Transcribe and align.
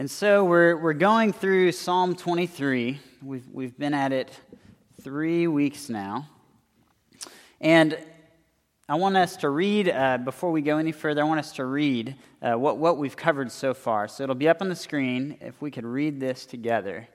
And 0.00 0.08
so 0.08 0.44
we're, 0.44 0.76
we're 0.76 0.92
going 0.92 1.32
through 1.32 1.72
Psalm 1.72 2.14
23. 2.14 3.00
We've, 3.20 3.48
we've 3.52 3.76
been 3.76 3.94
at 3.94 4.12
it 4.12 4.30
three 5.02 5.48
weeks 5.48 5.88
now. 5.88 6.28
And 7.60 7.98
I 8.88 8.94
want 8.94 9.16
us 9.16 9.36
to 9.38 9.50
read, 9.50 9.88
uh, 9.88 10.18
before 10.18 10.52
we 10.52 10.62
go 10.62 10.78
any 10.78 10.92
further, 10.92 11.22
I 11.22 11.24
want 11.24 11.40
us 11.40 11.50
to 11.54 11.64
read 11.64 12.14
uh, 12.40 12.54
what, 12.54 12.78
what 12.78 12.96
we've 12.96 13.16
covered 13.16 13.50
so 13.50 13.74
far. 13.74 14.06
So 14.06 14.22
it'll 14.22 14.36
be 14.36 14.48
up 14.48 14.62
on 14.62 14.68
the 14.68 14.76
screen 14.76 15.36
if 15.40 15.60
we 15.60 15.68
could 15.72 15.84
read 15.84 16.20
this 16.20 16.46
together. 16.46 17.08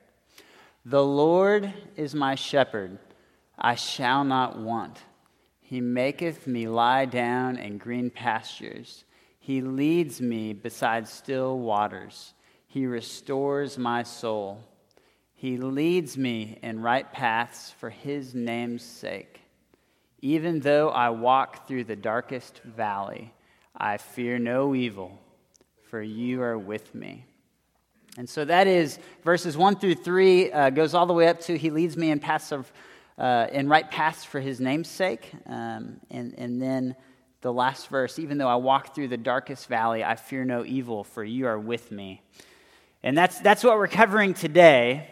The 0.84 1.02
Lord 1.02 1.72
is 1.96 2.14
my 2.14 2.34
shepherd, 2.34 2.98
I 3.58 3.76
shall 3.76 4.24
not 4.24 4.58
want. 4.58 4.98
He 5.62 5.80
maketh 5.80 6.46
me 6.46 6.68
lie 6.68 7.06
down 7.06 7.56
in 7.56 7.78
green 7.78 8.10
pastures, 8.10 9.04
He 9.38 9.62
leads 9.62 10.20
me 10.20 10.52
beside 10.52 11.08
still 11.08 11.58
waters. 11.58 12.34
He 12.74 12.86
restores 12.86 13.78
my 13.78 14.02
soul. 14.02 14.58
He 15.32 15.58
leads 15.58 16.18
me 16.18 16.58
in 16.60 16.82
right 16.82 17.08
paths 17.12 17.70
for 17.70 17.88
his 17.88 18.34
name's 18.34 18.82
sake. 18.82 19.42
Even 20.22 20.58
though 20.58 20.88
I 20.88 21.10
walk 21.10 21.68
through 21.68 21.84
the 21.84 21.94
darkest 21.94 22.60
valley, 22.64 23.32
I 23.76 23.98
fear 23.98 24.40
no 24.40 24.74
evil, 24.74 25.22
for 25.88 26.02
you 26.02 26.42
are 26.42 26.58
with 26.58 26.92
me. 26.96 27.26
And 28.18 28.28
so 28.28 28.44
that 28.44 28.66
is 28.66 28.98
verses 29.22 29.56
1 29.56 29.76
through 29.76 29.94
3, 29.94 30.50
uh, 30.50 30.70
goes 30.70 30.94
all 30.94 31.06
the 31.06 31.12
way 31.12 31.28
up 31.28 31.38
to 31.42 31.56
He 31.56 31.70
leads 31.70 31.96
me 31.96 32.10
in 32.10 32.18
paths 32.18 32.50
of, 32.50 32.72
uh, 33.16 33.46
in 33.52 33.68
right 33.68 33.88
paths 33.88 34.24
for 34.24 34.40
His 34.40 34.58
name's 34.58 34.88
sake. 34.88 35.30
Um, 35.46 36.00
and, 36.10 36.34
and 36.36 36.60
then 36.60 36.96
the 37.40 37.52
last 37.52 37.86
verse, 37.86 38.18
even 38.18 38.36
though 38.36 38.48
I 38.48 38.56
walk 38.56 38.96
through 38.96 39.08
the 39.08 39.16
darkest 39.16 39.68
valley, 39.68 40.02
I 40.02 40.16
fear 40.16 40.44
no 40.44 40.64
evil, 40.64 41.04
for 41.04 41.22
you 41.22 41.46
are 41.46 41.60
with 41.60 41.92
me. 41.92 42.20
And 43.04 43.18
that's, 43.18 43.38
that's 43.40 43.62
what 43.62 43.76
we're 43.76 43.86
covering 43.86 44.32
today. 44.32 45.10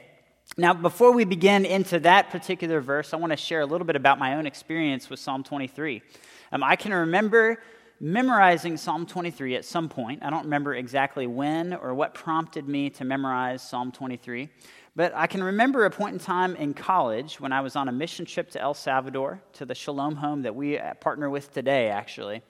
Now, 0.57 0.73
before 0.73 1.13
we 1.13 1.27
begin 1.27 1.67
into 1.67 2.01
that 2.01 2.31
particular 2.31 2.81
verse, 2.81 3.13
I 3.13 3.19
want 3.19 3.33
to 3.33 3.37
share 3.37 3.61
a 3.61 3.67
little 3.67 3.87
bit 3.87 3.97
about 3.97 4.19
my 4.19 4.37
own 4.37 4.47
experience 4.47 5.11
with 5.11 5.21
Psalm 5.21 5.45
23. 5.45 6.01
Um, 6.53 6.65
I 6.65 6.75
can 6.75 6.95
remember 6.95 7.63
memorizing 8.01 8.79
Psalm 8.79 9.05
23 9.05 9.57
at 9.57 9.67
some 9.67 9.91
point. 9.91 10.23
I 10.23 10.31
don't 10.31 10.45
remember 10.45 10.75
exactly 10.75 11.27
when 11.27 11.75
or 11.75 11.93
what 11.93 12.15
prompted 12.15 12.67
me 12.67 12.89
to 12.89 13.05
memorize 13.05 13.61
Psalm 13.61 13.93
23. 13.93 14.49
But 14.97 15.13
I 15.15 15.27
can 15.27 15.43
remember 15.43 15.85
a 15.85 15.91
point 15.91 16.15
in 16.15 16.19
time 16.19 16.57
in 16.57 16.73
college 16.73 17.41
when 17.41 17.53
I 17.53 17.61
was 17.61 17.77
on 17.77 17.91
a 17.91 17.93
mission 17.93 18.25
trip 18.25 18.49
to 18.53 18.61
El 18.61 18.73
Salvador, 18.73 19.43
to 19.53 19.67
the 19.67 19.75
Shalom 19.75 20.17
home 20.17 20.41
that 20.43 20.55
we 20.55 20.81
partner 21.01 21.29
with 21.29 21.53
today, 21.53 21.91
actually. 21.91 22.41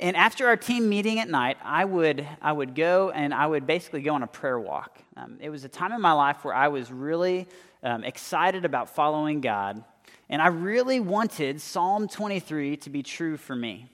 And 0.00 0.16
after 0.16 0.46
our 0.46 0.56
team 0.56 0.88
meeting 0.88 1.18
at 1.18 1.28
night, 1.28 1.58
I 1.62 1.84
would, 1.84 2.26
I 2.40 2.52
would 2.52 2.74
go 2.74 3.10
and 3.10 3.34
I 3.34 3.46
would 3.46 3.66
basically 3.66 4.00
go 4.00 4.14
on 4.14 4.22
a 4.22 4.26
prayer 4.26 4.58
walk. 4.58 4.98
Um, 5.14 5.36
it 5.40 5.50
was 5.50 5.64
a 5.64 5.68
time 5.68 5.92
in 5.92 6.00
my 6.00 6.12
life 6.12 6.42
where 6.42 6.54
I 6.54 6.68
was 6.68 6.90
really 6.90 7.46
um, 7.82 8.02
excited 8.02 8.64
about 8.64 8.88
following 8.88 9.42
God, 9.42 9.84
and 10.30 10.40
I 10.40 10.46
really 10.46 11.00
wanted 11.00 11.60
Psalm 11.60 12.08
23 12.08 12.78
to 12.78 12.90
be 12.90 13.02
true 13.02 13.36
for 13.36 13.54
me. 13.54 13.88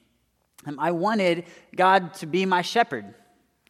Um, 0.65 0.79
I 0.79 0.93
wanted 0.93 1.45
God 1.75 2.15
to 2.15 2.27
be 2.27 2.47
my 2.47 2.63
shepherd. 2.63 3.13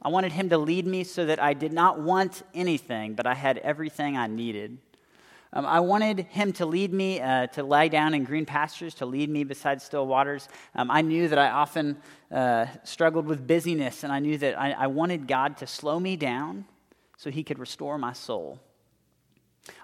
I 0.03 0.11
wanted 0.11 0.33
Him 0.33 0.51
to 0.51 0.59
lead 0.59 0.87
me 0.87 1.05
so 1.05 1.25
that 1.25 1.43
I 1.43 1.55
did 1.55 1.73
not 1.73 2.01
want 2.01 2.43
anything, 2.55 3.15
but 3.15 3.27
I 3.27 3.35
had 3.35 3.57
everything 3.59 4.19
I 4.19 4.27
needed. 4.27 4.77
Um, 5.53 5.65
I 5.65 5.81
wanted 5.81 6.21
him 6.21 6.53
to 6.55 6.67
lead 6.67 6.93
me 6.93 7.21
uh, 7.21 7.47
to 7.49 7.63
lie 7.63 7.89
down 7.89 8.15
in 8.15 8.25
green 8.25 8.47
pastures, 8.47 8.95
to 8.95 9.07
lead 9.07 9.31
me 9.31 9.45
beside 9.45 9.81
still 9.81 10.07
waters. 10.07 10.49
Um, 10.75 10.91
I 10.91 11.03
knew 11.03 11.29
that 11.29 11.39
I 11.39 11.51
often 11.51 11.97
uh, 12.31 12.67
struggled 12.85 13.27
with 13.27 13.47
busyness, 13.47 14.05
and 14.05 14.13
I 14.13 14.19
knew 14.19 14.39
that 14.39 14.59
I, 14.59 14.73
I 14.73 14.87
wanted 14.89 15.27
God 15.27 15.57
to 15.59 15.67
slow 15.67 15.99
me 16.01 16.17
down 16.17 16.67
so 17.17 17.31
he 17.31 17.45
could 17.45 17.59
restore 17.59 17.97
my 17.97 18.13
soul. 18.13 18.61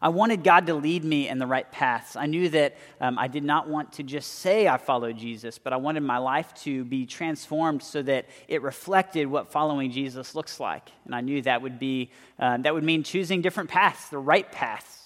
I 0.00 0.10
wanted 0.10 0.44
God 0.44 0.66
to 0.66 0.74
lead 0.74 1.04
me 1.04 1.28
in 1.28 1.38
the 1.38 1.46
right 1.46 1.70
paths. 1.70 2.16
I 2.16 2.26
knew 2.26 2.48
that 2.50 2.76
um, 3.00 3.18
I 3.18 3.28
did 3.28 3.44
not 3.44 3.68
want 3.68 3.94
to 3.94 4.02
just 4.02 4.38
say 4.38 4.68
I 4.68 4.76
followed 4.76 5.16
Jesus, 5.16 5.58
but 5.58 5.72
I 5.72 5.76
wanted 5.76 6.02
my 6.02 6.18
life 6.18 6.52
to 6.62 6.84
be 6.84 7.06
transformed 7.06 7.82
so 7.82 8.02
that 8.02 8.26
it 8.48 8.62
reflected 8.62 9.26
what 9.26 9.50
following 9.50 9.90
Jesus 9.90 10.34
looks 10.34 10.60
like. 10.60 10.90
And 11.04 11.14
I 11.14 11.20
knew 11.20 11.42
that 11.42 11.62
would 11.62 11.78
be 11.78 12.10
uh, 12.38 12.58
that 12.58 12.74
would 12.74 12.84
mean 12.84 13.02
choosing 13.02 13.42
different 13.42 13.70
paths, 13.70 14.08
the 14.08 14.18
right 14.18 14.50
paths. 14.50 15.01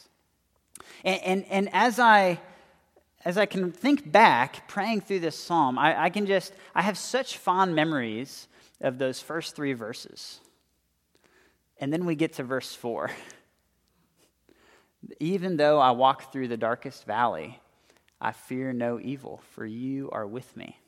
And, 1.07 1.23
and, 1.23 1.45
and 1.49 1.69
as 1.73 1.99
I 1.99 2.41
as 3.25 3.37
I 3.37 3.45
can 3.45 3.73
think 3.73 4.11
back, 4.11 4.69
praying 4.69 5.01
through 5.01 5.19
this 5.19 5.37
psalm, 5.37 5.81
I, 5.81 6.05
I, 6.05 6.11
can 6.11 6.27
just, 6.27 6.53
I 6.77 6.83
have 6.83 6.97
such 6.97 7.39
fond 7.39 7.75
memories 7.75 8.47
of 8.81 8.99
those 8.99 9.21
first 9.21 9.57
three 9.57 9.73
verses. 9.73 10.39
And 11.81 11.93
then 11.93 12.07
we 12.07 12.15
get 12.15 12.35
to 12.35 12.45
verse 12.45 12.73
four. 12.73 13.11
Even 15.21 15.57
though 15.57 15.81
I 15.81 15.91
walk 15.91 16.33
through 16.33 16.47
the 16.47 16.57
darkest 16.57 17.05
valley, 17.05 17.59
I 18.21 18.31
fear 18.31 18.73
no 18.73 19.01
evil, 19.01 19.43
for 19.55 19.67
you 19.67 20.09
are 20.13 20.27
with 20.27 20.57
me. 20.57 20.79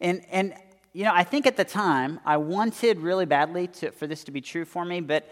And, 0.00 0.24
and 0.30 0.54
you 0.92 1.04
know, 1.04 1.12
I 1.12 1.24
think 1.24 1.46
at 1.46 1.56
the 1.56 1.64
time 1.64 2.20
I 2.24 2.36
wanted 2.36 3.00
really 3.00 3.26
badly 3.26 3.66
to, 3.66 3.90
for 3.90 4.06
this 4.06 4.22
to 4.24 4.30
be 4.30 4.40
true 4.40 4.64
for 4.64 4.84
me, 4.84 5.00
but 5.00 5.28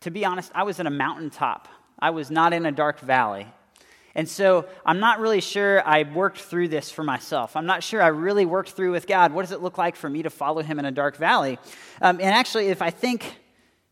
to 0.00 0.10
be 0.10 0.24
honest, 0.24 0.50
I 0.56 0.64
was 0.64 0.80
at 0.80 0.86
a 0.88 0.90
mountaintop 0.90 1.68
I 2.02 2.10
was 2.10 2.32
not 2.32 2.52
in 2.52 2.66
a 2.66 2.72
dark 2.72 2.98
valley. 2.98 3.46
And 4.16 4.28
so 4.28 4.66
I'm 4.84 4.98
not 4.98 5.20
really 5.20 5.40
sure 5.40 5.86
I 5.86 6.02
worked 6.02 6.38
through 6.38 6.68
this 6.68 6.90
for 6.90 7.04
myself. 7.04 7.54
I'm 7.56 7.64
not 7.64 7.84
sure 7.84 8.02
I 8.02 8.08
really 8.08 8.44
worked 8.44 8.72
through 8.72 8.90
with 8.90 9.06
God. 9.06 9.32
What 9.32 9.42
does 9.42 9.52
it 9.52 9.62
look 9.62 9.78
like 9.78 9.94
for 9.94 10.10
me 10.10 10.24
to 10.24 10.28
follow 10.28 10.62
Him 10.62 10.80
in 10.80 10.84
a 10.84 10.90
dark 10.90 11.16
valley? 11.16 11.60
Um, 12.02 12.20
and 12.20 12.34
actually, 12.34 12.66
if 12.66 12.82
I 12.82 12.90
think 12.90 13.38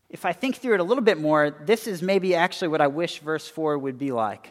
if 0.09 0.25
I 0.25 0.33
think 0.33 0.57
through 0.57 0.73
it 0.73 0.81
a 0.81 0.83
little 0.83 1.03
bit 1.03 1.19
more, 1.19 1.51
this 1.51 1.87
is 1.87 2.01
maybe 2.01 2.35
actually 2.35 2.67
what 2.67 2.81
I 2.81 2.87
wish 2.87 3.19
verse 3.19 3.47
4 3.47 3.77
would 3.77 3.97
be 3.97 4.11
like. 4.11 4.49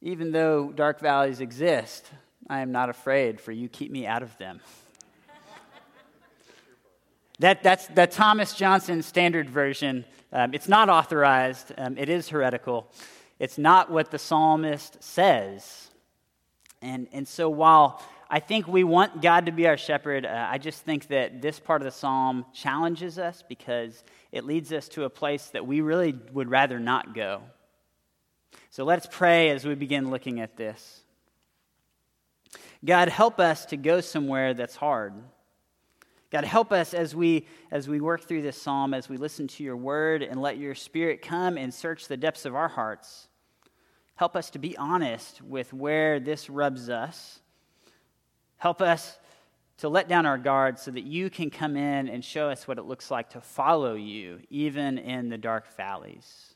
Even 0.00 0.30
though 0.30 0.70
dark 0.70 1.00
valleys 1.00 1.40
exist, 1.40 2.08
I 2.48 2.60
am 2.60 2.70
not 2.70 2.88
afraid, 2.88 3.40
for 3.40 3.50
you 3.50 3.68
keep 3.68 3.90
me 3.90 4.06
out 4.06 4.22
of 4.22 4.38
them. 4.38 4.60
that, 7.40 7.64
that's 7.64 7.88
the 7.88 8.06
Thomas 8.06 8.54
Johnson 8.54 9.02
Standard 9.02 9.50
Version 9.50 10.04
um, 10.32 10.54
it's 10.54 10.68
not 10.68 10.88
authorized, 10.88 11.72
um, 11.78 11.96
it 11.98 12.08
is 12.08 12.28
heretical. 12.28 12.90
It's 13.38 13.58
not 13.58 13.90
what 13.90 14.10
the 14.10 14.18
psalmist 14.18 15.02
says. 15.02 15.90
And, 16.82 17.06
and 17.12 17.26
so 17.28 17.48
while 17.48 18.02
I 18.28 18.40
think 18.40 18.66
we 18.66 18.82
want 18.82 19.22
God 19.22 19.46
to 19.46 19.52
be 19.52 19.66
our 19.66 19.76
shepherd, 19.76 20.26
uh, 20.26 20.48
I 20.50 20.58
just 20.58 20.82
think 20.82 21.08
that 21.08 21.40
this 21.40 21.60
part 21.60 21.80
of 21.80 21.84
the 21.84 21.92
psalm 21.92 22.44
challenges 22.52 23.18
us 23.18 23.44
because 23.48 24.02
it 24.32 24.44
leads 24.44 24.72
us 24.72 24.88
to 24.90 25.04
a 25.04 25.10
place 25.10 25.46
that 25.48 25.66
we 25.66 25.80
really 25.80 26.14
would 26.32 26.50
rather 26.50 26.80
not 26.80 27.14
go. 27.14 27.42
So 28.70 28.84
let's 28.84 29.06
pray 29.10 29.50
as 29.50 29.64
we 29.64 29.74
begin 29.74 30.10
looking 30.10 30.40
at 30.40 30.56
this. 30.56 31.02
God, 32.84 33.08
help 33.08 33.40
us 33.40 33.66
to 33.66 33.76
go 33.76 34.00
somewhere 34.00 34.54
that's 34.54 34.76
hard. 34.76 35.14
God, 36.30 36.44
help 36.44 36.72
us 36.72 36.92
as 36.92 37.14
we, 37.14 37.46
as 37.70 37.88
we 37.88 38.00
work 38.00 38.26
through 38.26 38.42
this 38.42 38.60
psalm, 38.60 38.94
as 38.94 39.08
we 39.08 39.16
listen 39.16 39.46
to 39.48 39.62
your 39.62 39.76
word, 39.76 40.22
and 40.22 40.42
let 40.42 40.58
your 40.58 40.74
spirit 40.74 41.22
come 41.22 41.56
and 41.56 41.72
search 41.72 42.08
the 42.08 42.16
depths 42.16 42.44
of 42.44 42.54
our 42.54 42.68
hearts. 42.68 43.28
Help 44.16 44.34
us 44.34 44.50
to 44.50 44.58
be 44.58 44.76
honest 44.76 45.40
with 45.42 45.72
where 45.72 46.18
this 46.18 46.50
rubs 46.50 46.88
us. 46.88 47.40
Help 48.56 48.82
us 48.82 49.18
to 49.78 49.88
let 49.88 50.08
down 50.08 50.26
our 50.26 50.38
guard 50.38 50.78
so 50.78 50.90
that 50.90 51.04
you 51.04 51.28
can 51.28 51.50
come 51.50 51.76
in 51.76 52.08
and 52.08 52.24
show 52.24 52.48
us 52.48 52.66
what 52.66 52.78
it 52.78 52.84
looks 52.84 53.10
like 53.10 53.30
to 53.30 53.40
follow 53.40 53.94
you, 53.94 54.40
even 54.48 54.98
in 54.98 55.28
the 55.28 55.38
dark 55.38 55.76
valleys. 55.76 56.54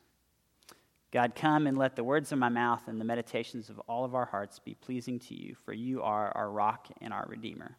God, 1.13 1.35
come 1.35 1.67
and 1.67 1.77
let 1.77 1.97
the 1.97 2.05
words 2.05 2.33
of 2.33 2.39
my 2.39 2.49
mouth 2.49 2.87
and 2.87 3.01
the 3.01 3.05
meditations 3.05 3.69
of 3.69 3.79
all 3.81 4.05
of 4.05 4.15
our 4.15 4.27
hearts 4.27 4.59
be 4.59 4.75
pleasing 4.75 5.19
to 5.19 5.35
you, 5.35 5.55
for 5.55 5.73
you 5.73 6.03
are 6.03 6.33
our 6.35 6.51
rock 6.51 6.89
and 7.01 7.13
our 7.13 7.27
redeemer. 7.29 7.77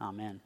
Amen. 0.00 0.40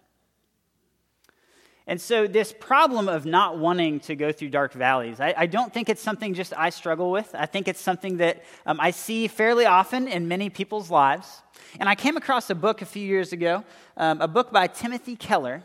And 1.89 2.01
so, 2.01 2.27
this 2.27 2.53
problem 2.53 3.09
of 3.09 3.27
not 3.27 3.59
wanting 3.59 4.01
to 4.01 4.17
go 4.17 4.33
through 4.33 4.49
dark 4.49 4.73
valleys, 4.73 5.21
I, 5.21 5.35
I 5.37 5.47
don't 5.47 5.73
think 5.73 5.89
it's 5.89 6.03
something 6.03 6.35
just 6.35 6.53
I 6.57 6.71
struggle 6.71 7.13
with. 7.13 7.33
I 7.33 7.47
think 7.47 7.69
it's 7.69 7.81
something 7.81 8.17
that 8.17 8.43
um, 8.67 8.81
I 8.81 8.91
see 8.91 9.29
fairly 9.29 9.67
often 9.67 10.09
in 10.09 10.27
many 10.27 10.51
people's 10.51 10.91
lives. 10.91 11.43
And 11.79 11.89
I 11.89 11.95
came 11.95 12.17
across 12.17 12.51
a 12.51 12.57
book 12.57 12.83
a 12.83 12.87
few 12.87 13.07
years 13.07 13.33
ago, 13.33 13.63
um, 13.97 14.21
a 14.21 14.27
book 14.27 14.51
by 14.51 14.67
Timothy 14.67 15.15
Keller. 15.15 15.63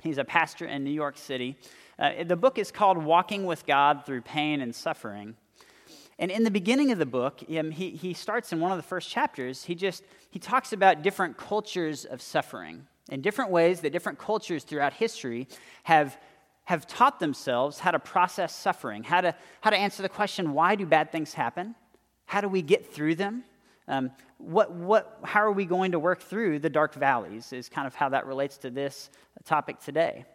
He's 0.00 0.18
a 0.18 0.24
pastor 0.24 0.64
in 0.64 0.84
New 0.84 0.92
York 0.92 1.18
City. 1.18 1.56
Uh, 1.98 2.22
the 2.22 2.36
book 2.36 2.56
is 2.56 2.70
called 2.70 2.96
Walking 2.96 3.44
with 3.44 3.66
God 3.66 4.06
Through 4.06 4.22
Pain 4.22 4.60
and 4.60 4.72
Suffering. 4.72 5.34
And 6.20 6.30
in 6.30 6.44
the 6.44 6.52
beginning 6.52 6.92
of 6.92 6.98
the 6.98 7.06
book, 7.06 7.42
um, 7.56 7.72
he, 7.72 7.90
he 7.90 8.14
starts 8.14 8.52
in 8.52 8.60
one 8.60 8.70
of 8.70 8.76
the 8.76 8.84
first 8.84 9.10
chapters, 9.10 9.64
he 9.64 9.74
just 9.74 10.04
he 10.30 10.38
talks 10.38 10.72
about 10.72 11.02
different 11.02 11.36
cultures 11.36 12.04
of 12.04 12.22
suffering 12.22 12.86
in 13.08 13.20
different 13.20 13.50
ways 13.50 13.80
that 13.80 13.92
different 13.92 14.18
cultures 14.18 14.64
throughout 14.64 14.92
history 14.92 15.48
have, 15.84 16.18
have 16.64 16.86
taught 16.86 17.20
themselves 17.20 17.78
how 17.78 17.90
to 17.90 17.98
process 17.98 18.54
suffering, 18.54 19.02
how 19.02 19.20
to, 19.20 19.34
how 19.60 19.70
to 19.70 19.76
answer 19.76 20.02
the 20.02 20.08
question 20.08 20.52
why 20.52 20.74
do 20.74 20.86
bad 20.86 21.10
things 21.10 21.34
happen? 21.34 21.74
How 22.26 22.40
do 22.40 22.48
we 22.48 22.62
get 22.62 22.92
through 22.92 23.14
them? 23.14 23.44
Um, 23.88 24.10
what, 24.36 24.70
what, 24.70 25.18
how 25.24 25.40
are 25.40 25.52
we 25.52 25.64
going 25.64 25.92
to 25.92 25.98
work 25.98 26.20
through 26.20 26.58
the 26.58 26.68
dark 26.68 26.94
valleys, 26.94 27.52
is 27.52 27.68
kind 27.68 27.86
of 27.86 27.94
how 27.94 28.10
that 28.10 28.26
relates 28.26 28.58
to 28.58 28.70
this 28.70 29.10
topic 29.44 29.80
today. 29.80 30.26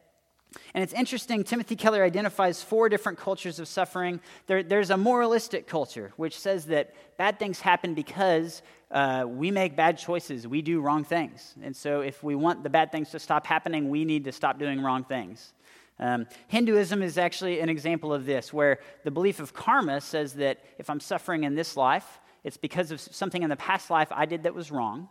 And 0.74 0.84
it's 0.84 0.94
interesting, 0.94 1.44
Timothy 1.44 1.76
Keller 1.76 2.04
identifies 2.04 2.62
four 2.64 2.90
different 2.90 3.18
cultures 3.18 3.60
of 3.60 3.68
suffering. 3.68 4.20
There, 4.48 4.64
there's 4.64 4.90
a 4.90 4.98
moralistic 4.98 5.68
culture, 5.68 6.14
which 6.18 6.40
says 6.40 6.66
that 6.68 6.94
bad 7.18 7.40
things 7.40 7.60
happen 7.60 7.94
because 7.94 8.62
uh, 8.92 9.26
we 9.28 9.52
make 9.52 9.76
bad 9.76 9.98
choices, 9.98 10.48
we 10.48 10.62
do 10.62 10.80
wrong 10.82 11.04
things. 11.04 11.56
And 11.64 11.76
so, 11.76 12.02
if 12.02 12.24
we 12.24 12.36
want 12.36 12.64
the 12.64 12.70
bad 12.70 12.92
things 12.92 13.10
to 13.12 13.20
stop 13.20 13.48
happening, 13.48 13.90
we 13.90 14.06
need 14.06 14.24
to 14.26 14.32
stop 14.32 14.60
doing 14.60 14.82
wrong 14.82 15.04
things. 15.04 15.54
Um, 16.00 16.28
Hinduism 16.48 17.02
is 17.02 17.18
actually 17.18 17.60
an 17.60 17.70
example 17.70 18.14
of 18.14 18.26
this, 18.26 18.52
where 18.52 18.80
the 19.04 19.12
belief 19.12 19.40
of 19.40 19.54
karma 19.54 20.02
says 20.02 20.34
that 20.34 20.60
if 20.78 20.90
I'm 20.90 21.00
suffering 21.00 21.44
in 21.44 21.56
this 21.56 21.78
life, 21.78 22.20
it's 22.44 22.58
because 22.58 22.92
of 22.92 23.00
something 23.00 23.42
in 23.42 23.50
the 23.50 23.56
past 23.56 23.90
life 23.90 24.10
I 24.12 24.26
did 24.26 24.44
that 24.44 24.54
was 24.54 24.72
wrong. 24.72 25.08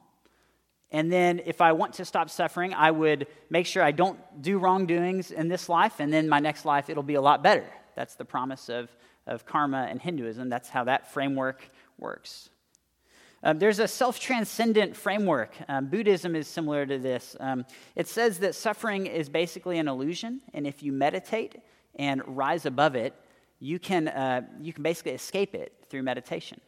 And 0.93 1.11
then 1.11 1.41
if 1.47 1.63
I 1.63 1.73
want 1.73 1.95
to 1.95 2.05
stop 2.05 2.29
suffering, 2.29 2.75
I 2.75 2.91
would 2.91 3.27
make 3.49 3.67
sure 3.67 3.83
I 3.83 3.93
don't 3.93 4.19
do 4.43 4.59
wrongdoings 4.59 5.31
in 5.31 5.49
this 5.49 5.69
life, 5.69 6.01
and 6.01 6.13
then 6.13 6.29
my 6.29 6.39
next 6.39 6.65
life 6.67 6.91
it'll 6.91 7.03
be 7.03 7.15
a 7.15 7.21
lot 7.21 7.43
better. 7.43 7.65
That's 7.97 8.15
the 8.15 8.27
promise 8.27 8.69
of, 8.69 8.95
of 9.27 9.47
karma 9.47 9.87
and 9.91 10.01
Hinduism. 10.01 10.51
That's 10.51 10.69
how 10.69 10.85
that 10.85 11.11
framework 11.11 11.69
works. 11.99 12.51
Um, 13.43 13.59
there's 13.59 13.79
a 13.79 13.89
self 13.89 14.21
transcendent 14.21 14.95
framework. 14.95 15.55
Um, 15.67 15.87
Buddhism 15.87 16.37
is 16.37 16.47
similar 16.47 16.87
to 16.87 16.99
this. 16.99 17.37
Um, 17.41 17.65
it 17.97 18.07
says 18.07 18.39
that 18.41 18.55
suffering 18.55 19.07
is 19.07 19.29
basically 19.29 19.79
an 19.79 19.89
illusion, 19.89 20.43
and 20.53 20.67
if 20.67 20.83
you 20.83 20.93
meditate 20.93 21.57
and 21.97 22.23
rise 22.37 22.67
above 22.67 22.95
it, 22.95 23.15
you 23.59 23.79
can, 23.79 24.09
uh, 24.09 24.43
you 24.61 24.73
can 24.73 24.83
basically 24.83 25.13
escape 25.13 25.55
it 25.55 25.73
through 25.89 26.03
meditation. 26.03 26.61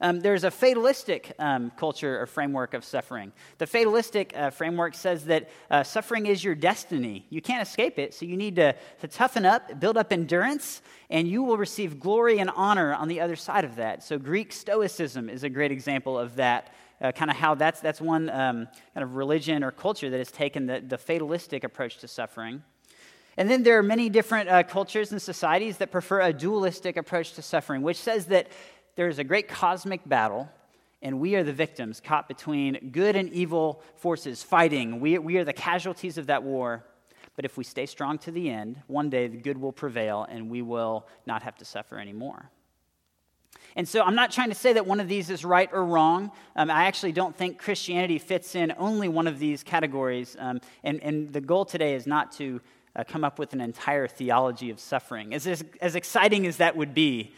Um, 0.00 0.20
there's 0.20 0.44
a 0.44 0.50
fatalistic 0.50 1.34
um, 1.38 1.72
culture 1.76 2.20
or 2.20 2.26
framework 2.26 2.74
of 2.74 2.84
suffering. 2.84 3.32
The 3.58 3.66
fatalistic 3.66 4.32
uh, 4.36 4.50
framework 4.50 4.94
says 4.94 5.24
that 5.24 5.48
uh, 5.70 5.82
suffering 5.82 6.26
is 6.26 6.42
your 6.42 6.54
destiny. 6.54 7.26
You 7.30 7.40
can't 7.40 7.66
escape 7.66 7.98
it, 7.98 8.14
so 8.14 8.24
you 8.24 8.36
need 8.36 8.56
to, 8.56 8.74
to 9.00 9.08
toughen 9.08 9.44
up, 9.44 9.80
build 9.80 9.96
up 9.96 10.12
endurance, 10.12 10.82
and 11.10 11.26
you 11.26 11.42
will 11.42 11.58
receive 11.58 11.98
glory 11.98 12.38
and 12.38 12.50
honor 12.50 12.94
on 12.94 13.08
the 13.08 13.20
other 13.20 13.36
side 13.36 13.64
of 13.64 13.76
that. 13.76 14.04
So, 14.04 14.18
Greek 14.18 14.52
Stoicism 14.52 15.28
is 15.28 15.42
a 15.42 15.48
great 15.48 15.72
example 15.72 16.18
of 16.18 16.36
that. 16.36 16.74
Uh, 17.00 17.12
kind 17.12 17.30
of 17.30 17.36
how 17.36 17.54
that's, 17.54 17.78
that's 17.78 18.00
one 18.00 18.28
um, 18.28 18.66
kind 18.92 19.04
of 19.04 19.14
religion 19.14 19.62
or 19.62 19.70
culture 19.70 20.10
that 20.10 20.18
has 20.18 20.32
taken 20.32 20.66
the, 20.66 20.80
the 20.80 20.98
fatalistic 20.98 21.62
approach 21.62 21.98
to 21.98 22.08
suffering. 22.08 22.60
And 23.38 23.48
then 23.48 23.62
there 23.62 23.78
are 23.78 23.84
many 23.84 24.08
different 24.10 24.48
uh, 24.48 24.64
cultures 24.64 25.12
and 25.12 25.22
societies 25.22 25.76
that 25.76 25.92
prefer 25.92 26.22
a 26.22 26.32
dualistic 26.32 26.96
approach 26.96 27.34
to 27.34 27.42
suffering, 27.42 27.82
which 27.82 27.96
says 27.96 28.26
that 28.26 28.48
there 28.98 29.08
is 29.08 29.20
a 29.20 29.24
great 29.24 29.46
cosmic 29.46 30.00
battle, 30.08 30.50
and 31.02 31.20
we 31.20 31.36
are 31.36 31.44
the 31.44 31.52
victims 31.52 32.00
caught 32.00 32.26
between 32.26 32.90
good 32.90 33.14
and 33.14 33.32
evil 33.32 33.80
forces 33.94 34.42
fighting. 34.42 34.98
We, 34.98 35.18
we 35.18 35.36
are 35.36 35.44
the 35.44 35.52
casualties 35.52 36.18
of 36.18 36.26
that 36.26 36.42
war. 36.42 36.84
But 37.36 37.44
if 37.44 37.56
we 37.56 37.62
stay 37.62 37.86
strong 37.86 38.18
to 38.18 38.32
the 38.32 38.50
end, 38.50 38.82
one 38.88 39.08
day 39.08 39.28
the 39.28 39.36
good 39.36 39.56
will 39.56 39.70
prevail 39.70 40.26
and 40.28 40.50
we 40.50 40.62
will 40.62 41.06
not 41.26 41.44
have 41.44 41.56
to 41.58 41.64
suffer 41.64 41.96
anymore. 41.96 42.50
And 43.76 43.86
so 43.86 44.02
I'm 44.02 44.16
not 44.16 44.32
trying 44.32 44.48
to 44.48 44.56
say 44.56 44.72
that 44.72 44.84
one 44.84 44.98
of 44.98 45.06
these 45.06 45.30
is 45.30 45.44
right 45.44 45.70
or 45.72 45.84
wrong. 45.84 46.32
Um, 46.56 46.68
I 46.68 46.86
actually 46.86 47.12
don't 47.12 47.36
think 47.36 47.56
Christianity 47.56 48.18
fits 48.18 48.56
in 48.56 48.74
only 48.78 49.06
one 49.06 49.28
of 49.28 49.38
these 49.38 49.62
categories. 49.62 50.36
Um, 50.40 50.60
and, 50.82 51.00
and 51.04 51.32
the 51.32 51.40
goal 51.40 51.64
today 51.64 51.94
is 51.94 52.08
not 52.08 52.32
to 52.32 52.60
uh, 52.96 53.04
come 53.04 53.22
up 53.22 53.38
with 53.38 53.52
an 53.52 53.60
entire 53.60 54.08
theology 54.08 54.70
of 54.70 54.80
suffering. 54.80 55.32
As, 55.32 55.46
as, 55.46 55.64
as 55.80 55.94
exciting 55.94 56.48
as 56.48 56.56
that 56.56 56.76
would 56.76 56.94
be, 56.94 57.32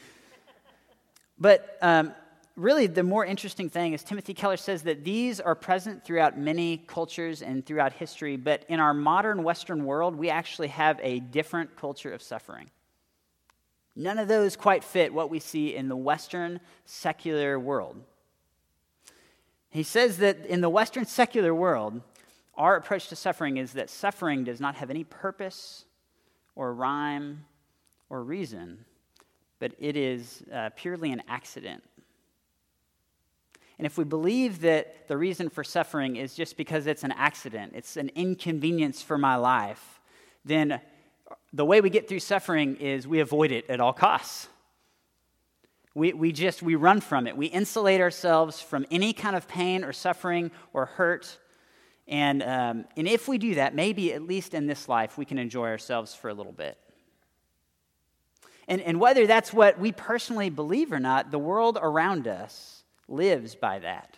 but 1.41 1.79
um, 1.81 2.13
really, 2.55 2.87
the 2.87 3.03
more 3.03 3.25
interesting 3.25 3.71
thing 3.71 3.95
is 3.95 4.05
Timothy 4.05 4.35
Keller 4.35 4.59
says 4.59 4.83
that 4.83 5.05
these 5.05 5.41
are 5.41 5.55
present 5.55 6.05
throughout 6.05 6.39
many 6.39 6.77
cultures 6.77 7.41
and 7.41 7.65
throughout 7.65 7.95
history, 7.95 8.37
but 8.37 8.65
in 8.69 8.79
our 8.79 8.93
modern 8.93 9.43
Western 9.43 9.85
world, 9.87 10.15
we 10.15 10.29
actually 10.29 10.69
have 10.69 11.01
a 11.03 11.21
different 11.21 11.77
culture 11.77 12.13
of 12.13 12.23
suffering. 12.23 12.71
None 13.97 14.19
of 14.19 14.29
those 14.29 14.57
quite 14.57 14.85
fit 14.85 15.13
what 15.13 15.31
we 15.31 15.41
see 15.41 15.75
in 15.75 15.89
the 15.89 15.97
Western 15.97 16.61
secular 16.85 17.59
world. 17.59 17.97
He 19.71 19.83
says 19.83 20.19
that 20.19 20.45
in 20.47 20.61
the 20.61 20.69
Western 20.69 21.07
secular 21.07 21.55
world, 21.55 22.01
our 22.55 22.77
approach 22.77 23.09
to 23.09 23.17
suffering 23.17 23.57
is 23.57 23.73
that 23.73 23.89
suffering 23.89 24.45
does 24.45 24.61
not 24.61 24.75
have 24.77 24.91
any 24.91 25.05
purpose 25.05 25.85
or 26.55 26.75
rhyme 26.75 27.47
or 28.11 28.23
reason 28.23 28.85
but 29.61 29.73
it 29.79 29.97
is 29.97 30.43
uh, 30.53 30.71
purely 30.75 31.12
an 31.12 31.23
accident. 31.29 31.85
And 33.79 33.87
if 33.87 33.97
we 33.97 34.05
believe 34.05 34.61
that 34.62 35.09
the 35.09 35.17
reason 35.17 35.49
for 35.49 35.62
suffering 35.62 36.17
is 36.17 36.35
just 36.35 36.57
because 36.57 36.87
it's 36.87 37.05
an 37.05 37.12
accident, 37.12 37.73
it's 37.75 37.97
an 37.97 38.11
inconvenience 38.15 39.01
for 39.01 39.17
my 39.17 39.37
life, 39.37 40.01
then 40.45 40.81
the 41.53 41.65
way 41.65 41.81
we 41.81 41.89
get 41.89 42.09
through 42.09 42.21
suffering 42.21 42.77
is 42.77 43.07
we 43.07 43.21
avoid 43.21 43.53
it 43.53 43.71
at 43.71 43.81
all 43.81 43.93
costs. 43.93 44.49
We, 45.95 46.13
we 46.13 46.33
just 46.33 46.63
we 46.63 46.75
run 46.75 47.01
from 47.01 47.27
it. 47.27 47.37
We 47.37 47.47
insulate 47.47 48.01
ourselves 48.01 48.61
from 48.61 48.87
any 48.91 49.13
kind 49.13 49.35
of 49.35 49.49
pain 49.49 49.85
or 49.85 49.93
suffering 49.93 50.51
or 50.73 50.87
hurt. 50.87 51.39
And, 52.06 52.43
um, 52.43 52.85
and 52.97 53.09
if 53.09 53.29
we 53.29 53.39
do 53.39 53.55
that, 53.55 53.75
maybe 53.75 54.13
at 54.13 54.23
least 54.23 54.55
in 54.55 54.67
this 54.67 54.89
life, 54.89 55.17
we 55.19 55.25
can 55.25 55.39
enjoy 55.39 55.69
ourselves 55.69 56.15
for 56.15 56.29
a 56.29 56.35
little 56.35 56.53
bit. 56.53 56.77
And, 58.70 58.81
and 58.82 59.00
whether 59.00 59.26
that's 59.26 59.52
what 59.52 59.81
we 59.81 59.90
personally 59.90 60.49
believe 60.49 60.93
or 60.93 61.00
not, 61.00 61.32
the 61.32 61.40
world 61.40 61.76
around 61.82 62.28
us 62.28 62.84
lives 63.08 63.56
by 63.56 63.81
that. 63.81 64.17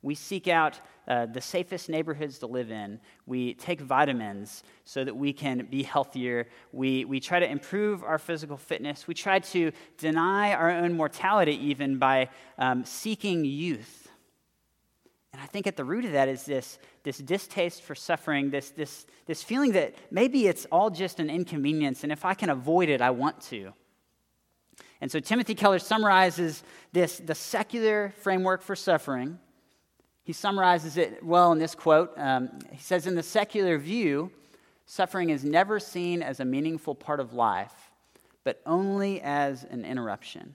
We 0.00 0.14
seek 0.14 0.46
out 0.46 0.80
uh, 1.08 1.26
the 1.26 1.40
safest 1.40 1.88
neighborhoods 1.88 2.38
to 2.38 2.46
live 2.46 2.70
in. 2.70 3.00
We 3.26 3.54
take 3.54 3.80
vitamins 3.80 4.62
so 4.84 5.02
that 5.02 5.16
we 5.16 5.32
can 5.32 5.66
be 5.68 5.82
healthier. 5.82 6.46
We, 6.70 7.04
we 7.04 7.18
try 7.18 7.40
to 7.40 7.50
improve 7.50 8.04
our 8.04 8.18
physical 8.18 8.56
fitness. 8.56 9.08
We 9.08 9.14
try 9.14 9.40
to 9.40 9.72
deny 9.98 10.54
our 10.54 10.70
own 10.70 10.96
mortality 10.96 11.58
even 11.66 11.98
by 11.98 12.28
um, 12.58 12.84
seeking 12.84 13.44
youth. 13.44 14.08
And 15.32 15.42
I 15.42 15.46
think 15.46 15.66
at 15.66 15.76
the 15.76 15.84
root 15.84 16.04
of 16.04 16.12
that 16.12 16.28
is 16.28 16.44
this, 16.44 16.78
this 17.02 17.18
distaste 17.18 17.82
for 17.82 17.96
suffering, 17.96 18.50
this, 18.50 18.70
this, 18.70 19.04
this 19.26 19.42
feeling 19.42 19.72
that 19.72 19.96
maybe 20.12 20.46
it's 20.46 20.64
all 20.70 20.90
just 20.90 21.18
an 21.18 21.28
inconvenience, 21.28 22.04
and 22.04 22.12
if 22.12 22.24
I 22.24 22.34
can 22.34 22.50
avoid 22.50 22.88
it, 22.88 23.00
I 23.00 23.10
want 23.10 23.40
to. 23.42 23.72
And 25.00 25.10
so 25.10 25.18
Timothy 25.20 25.54
Keller 25.54 25.78
summarizes 25.78 26.62
this, 26.92 27.18
the 27.18 27.34
secular 27.34 28.12
framework 28.18 28.62
for 28.62 28.76
suffering. 28.76 29.38
He 30.22 30.32
summarizes 30.32 30.96
it 30.96 31.24
well 31.24 31.52
in 31.52 31.58
this 31.58 31.74
quote. 31.74 32.12
Um, 32.16 32.50
he 32.70 32.80
says, 32.80 33.06
In 33.06 33.14
the 33.14 33.22
secular 33.22 33.78
view, 33.78 34.30
suffering 34.84 35.30
is 35.30 35.44
never 35.44 35.80
seen 35.80 36.22
as 36.22 36.40
a 36.40 36.44
meaningful 36.44 36.94
part 36.94 37.20
of 37.20 37.32
life, 37.32 37.90
but 38.44 38.60
only 38.66 39.20
as 39.22 39.64
an 39.64 39.84
interruption. 39.84 40.54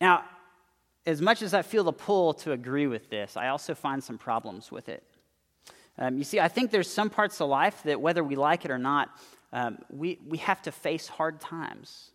Now, 0.00 0.24
as 1.06 1.20
much 1.20 1.42
as 1.42 1.54
I 1.54 1.62
feel 1.62 1.84
the 1.84 1.92
pull 1.92 2.34
to 2.34 2.52
agree 2.52 2.88
with 2.88 3.08
this, 3.08 3.36
I 3.36 3.48
also 3.48 3.74
find 3.74 4.02
some 4.02 4.18
problems 4.18 4.72
with 4.72 4.88
it. 4.88 5.04
Um, 5.98 6.18
you 6.18 6.24
see, 6.24 6.40
I 6.40 6.48
think 6.48 6.70
there's 6.70 6.90
some 6.90 7.10
parts 7.10 7.40
of 7.40 7.48
life 7.48 7.82
that, 7.84 8.00
whether 8.00 8.24
we 8.24 8.34
like 8.34 8.64
it 8.64 8.70
or 8.70 8.78
not, 8.78 9.10
um, 9.52 9.78
we, 9.90 10.18
we 10.26 10.38
have 10.38 10.62
to 10.62 10.72
face 10.72 11.08
hard 11.08 11.40
times. 11.40 12.10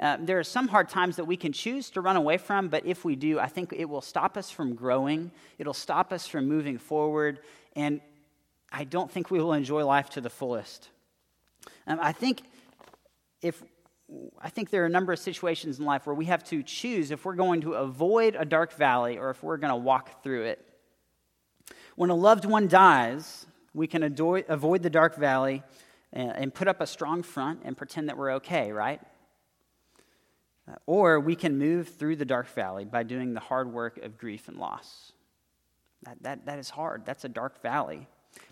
Uh, 0.00 0.16
there 0.20 0.38
are 0.38 0.44
some 0.44 0.68
hard 0.68 0.88
times 0.88 1.16
that 1.16 1.24
we 1.24 1.36
can 1.36 1.52
choose 1.52 1.90
to 1.90 2.00
run 2.00 2.16
away 2.16 2.38
from, 2.38 2.68
but 2.68 2.86
if 2.86 3.04
we 3.04 3.16
do, 3.16 3.40
I 3.40 3.48
think 3.48 3.72
it 3.72 3.86
will 3.86 4.00
stop 4.00 4.36
us 4.36 4.48
from 4.48 4.74
growing. 4.74 5.32
It'll 5.58 5.74
stop 5.74 6.12
us 6.12 6.26
from 6.26 6.46
moving 6.46 6.78
forward, 6.78 7.40
and 7.74 8.00
I 8.70 8.84
don't 8.84 9.10
think 9.10 9.30
we 9.30 9.40
will 9.40 9.54
enjoy 9.54 9.84
life 9.84 10.10
to 10.10 10.20
the 10.20 10.30
fullest. 10.30 10.90
Um, 11.86 11.98
I 12.00 12.12
think 12.12 12.42
if 13.42 13.62
I 14.40 14.48
think 14.48 14.70
there 14.70 14.82
are 14.82 14.86
a 14.86 14.90
number 14.90 15.12
of 15.12 15.18
situations 15.18 15.78
in 15.78 15.84
life 15.84 16.06
where 16.06 16.14
we 16.14 16.24
have 16.26 16.42
to 16.44 16.62
choose 16.62 17.10
if 17.10 17.26
we're 17.26 17.34
going 17.34 17.60
to 17.62 17.74
avoid 17.74 18.36
a 18.38 18.44
dark 18.44 18.72
valley 18.72 19.18
or 19.18 19.28
if 19.28 19.42
we're 19.42 19.58
going 19.58 19.70
to 19.70 19.76
walk 19.76 20.22
through 20.22 20.44
it. 20.44 20.64
When 21.94 22.08
a 22.08 22.14
loved 22.14 22.46
one 22.46 22.68
dies, 22.68 23.46
we 23.74 23.86
can 23.86 24.02
avoid 24.02 24.82
the 24.82 24.88
dark 24.88 25.16
valley 25.16 25.62
and 26.12 26.54
put 26.54 26.68
up 26.68 26.80
a 26.80 26.86
strong 26.86 27.22
front 27.22 27.60
and 27.64 27.76
pretend 27.76 28.08
that 28.08 28.16
we're 28.16 28.32
okay, 28.32 28.72
right? 28.72 29.00
Uh, 30.68 30.74
or 30.86 31.20
we 31.20 31.34
can 31.34 31.58
move 31.58 31.88
through 31.88 32.16
the 32.16 32.24
dark 32.24 32.48
valley 32.48 32.84
by 32.84 33.02
doing 33.02 33.34
the 33.34 33.40
hard 33.40 33.72
work 33.72 33.98
of 33.98 34.18
grief 34.18 34.48
and 34.48 34.58
loss. 34.58 35.12
That, 36.04 36.22
that, 36.22 36.46
that 36.46 36.58
is 36.58 36.70
hard. 36.70 37.04
That's 37.04 37.24
a 37.24 37.28
dark 37.28 37.60
valley. 37.62 38.06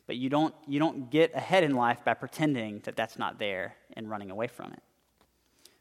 But 0.07 0.17
you 0.17 0.29
don't, 0.29 0.55
you 0.67 0.79
don't 0.79 1.11
get 1.11 1.35
ahead 1.35 1.65
in 1.65 1.75
life 1.75 2.05
by 2.05 2.15
pretending 2.15 2.81
that 2.85 2.97
that's 2.97 3.19
not 3.19 3.39
there 3.39 3.77
and 3.95 4.09
running 4.09 4.31
away 4.31 4.47
from 4.47 4.73
it. 4.73 4.83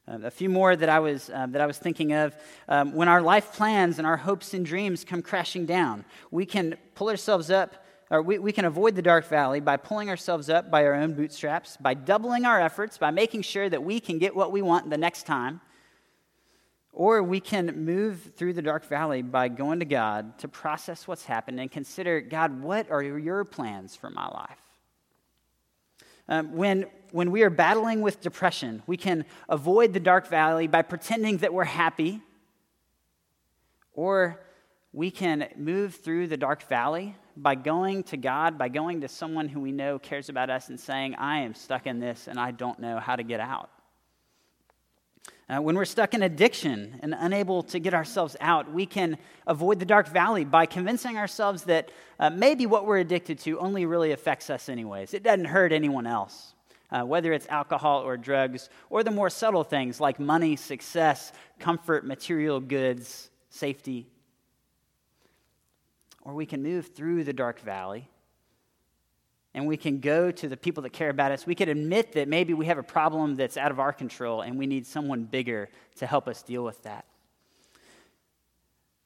Um, 0.08 0.24
a 0.24 0.32
few 0.32 0.50
more 0.50 0.76
that 0.76 0.90
I 0.90 1.00
was, 1.00 1.32
uh, 1.32 1.48
that 1.48 1.62
I 1.62 1.66
was 1.66 1.80
thinking 1.80 2.14
of. 2.14 2.36
Um, 2.68 2.94
when 2.94 3.08
our 3.08 3.22
life 3.22 3.54
plans 3.54 3.98
and 3.98 4.06
our 4.06 4.18
hopes 4.18 4.54
and 4.54 4.66
dreams 4.66 5.04
come 5.04 5.22
crashing 5.22 5.66
down, 5.66 6.06
we 6.30 6.46
can 6.46 6.78
pull 6.94 7.10
ourselves 7.10 7.50
up 7.50 7.85
or 8.12 8.22
we, 8.22 8.38
we 8.38 8.52
can 8.52 8.66
avoid 8.66 8.96
the 8.96 9.02
dark 9.02 9.28
valley 9.28 9.60
by 9.60 9.78
pulling 9.78 10.10
ourselves 10.10 10.50
up 10.50 10.70
by 10.70 10.86
our 10.86 10.94
own 10.94 11.14
bootstraps, 11.14 11.78
by 11.78 11.94
doubling 11.94 12.46
our 12.46 12.62
efforts, 12.62 12.98
by 12.98 13.12
making 13.12 13.42
sure 13.42 13.68
that 13.68 13.84
we 13.84 14.00
can 14.00 14.20
get 14.20 14.36
what 14.36 14.52
we 14.52 14.62
want 14.62 14.90
the 14.90 14.98
next 14.98 15.26
time. 15.26 15.62
Or 16.92 17.22
we 17.24 17.40
can 17.40 17.84
move 17.84 18.32
through 18.38 18.54
the 18.54 18.62
dark 18.62 18.86
valley 18.86 19.22
by 19.22 19.50
going 19.50 19.80
to 19.80 19.86
God 19.86 20.38
to 20.40 20.48
process 20.48 21.08
what's 21.08 21.26
happened 21.26 21.60
and 21.60 21.70
consider 21.70 22.22
God, 22.22 22.62
what 22.62 22.90
are 22.90 23.04
your 23.04 23.44
plans 23.44 23.96
for 23.96 24.10
my 24.10 24.28
life? 24.28 24.60
Um, 26.28 26.54
when, 26.54 26.86
when 27.12 27.32
we 27.32 27.44
are 27.44 27.50
battling 27.50 28.02
with 28.02 28.22
depression, 28.22 28.82
we 28.88 28.98
can 28.98 29.26
avoid 29.50 29.94
the 29.94 30.00
dark 30.00 30.28
valley 30.28 30.68
by 30.68 30.84
pretending 30.84 31.38
that 31.38 31.54
we're 31.54 31.66
happy, 31.66 32.22
or 33.94 34.42
we 34.94 35.12
can 35.12 35.50
move 35.58 35.96
through 35.96 36.28
the 36.28 36.38
dark 36.38 36.64
valley 36.64 37.16
by 37.38 37.56
going 37.56 38.04
to 38.04 38.18
God, 38.18 38.58
by 38.58 38.70
going 38.70 39.02
to 39.02 39.08
someone 39.08 39.48
who 39.48 39.60
we 39.60 39.72
know 39.72 40.00
cares 40.00 40.30
about 40.30 40.50
us 40.50 40.70
and 40.70 40.80
saying, 40.80 41.16
I 41.16 41.40
am 41.40 41.54
stuck 41.54 41.88
in 41.88 42.00
this 42.00 42.28
and 42.28 42.40
I 42.40 42.52
don't 42.52 42.80
know 42.80 43.00
how 43.00 43.16
to 43.16 43.24
get 43.24 43.40
out. 43.40 43.70
Uh, 45.48 45.62
when 45.62 45.76
we're 45.76 45.86
stuck 45.86 46.16
in 46.16 46.24
addiction 46.24 47.00
and 47.04 47.14
unable 47.16 47.62
to 47.62 47.78
get 47.78 47.94
ourselves 47.94 48.36
out, 48.42 48.72
we 48.74 48.86
can 48.86 49.16
avoid 49.46 49.80
the 49.80 49.86
dark 49.86 50.08
valley 50.08 50.44
by 50.44 50.66
convincing 50.66 51.18
ourselves 51.18 51.64
that 51.64 51.90
uh, 52.20 52.32
maybe 52.32 52.66
what 52.66 52.88
we're 52.88 52.98
addicted 52.98 53.38
to 53.38 53.60
only 53.60 53.86
really 53.86 54.12
affects 54.12 54.50
us, 54.50 54.70
anyways. 54.70 55.14
It 55.14 55.22
doesn't 55.22 55.46
hurt 55.46 55.72
anyone 55.72 56.08
else. 56.08 56.54
Uh, 56.92 57.02
whether 57.02 57.34
it's 57.34 57.48
alcohol 57.48 58.04
or 58.04 58.16
drugs, 58.16 58.70
or 58.92 59.04
the 59.04 59.10
more 59.10 59.30
subtle 59.30 59.64
things 59.64 60.00
like 60.00 60.20
money, 60.20 60.56
success, 60.56 61.32
comfort, 61.60 62.06
material 62.06 62.60
goods, 62.60 63.32
safety. 63.50 64.08
Or 66.26 66.34
we 66.34 66.46
can 66.46 66.62
move 66.62 66.94
through 66.94 67.24
the 67.24 67.34
dark 67.34 67.62
valley 67.62 68.10
and 69.54 69.66
we 69.66 69.78
can 69.78 70.02
go 70.02 70.32
to 70.32 70.50
the 70.50 70.58
people 70.58 70.84
that 70.84 70.92
care 70.92 71.10
about 71.10 71.32
us. 71.32 71.48
We 71.48 71.56
can 71.56 71.70
admit 71.70 72.12
that 72.12 72.28
maybe 72.28 72.54
we 72.54 72.66
have 72.66 72.78
a 72.78 72.84
problem 72.84 73.36
that's 73.36 73.56
out 73.56 73.72
of 73.72 73.80
our 73.80 73.94
control 73.94 74.42
and 74.42 74.60
we 74.60 74.68
need 74.68 74.86
someone 74.86 75.24
bigger 75.24 75.70
to 75.96 76.06
help 76.06 76.28
us 76.28 76.42
deal 76.42 76.62
with 76.66 76.84
that. 76.84 77.06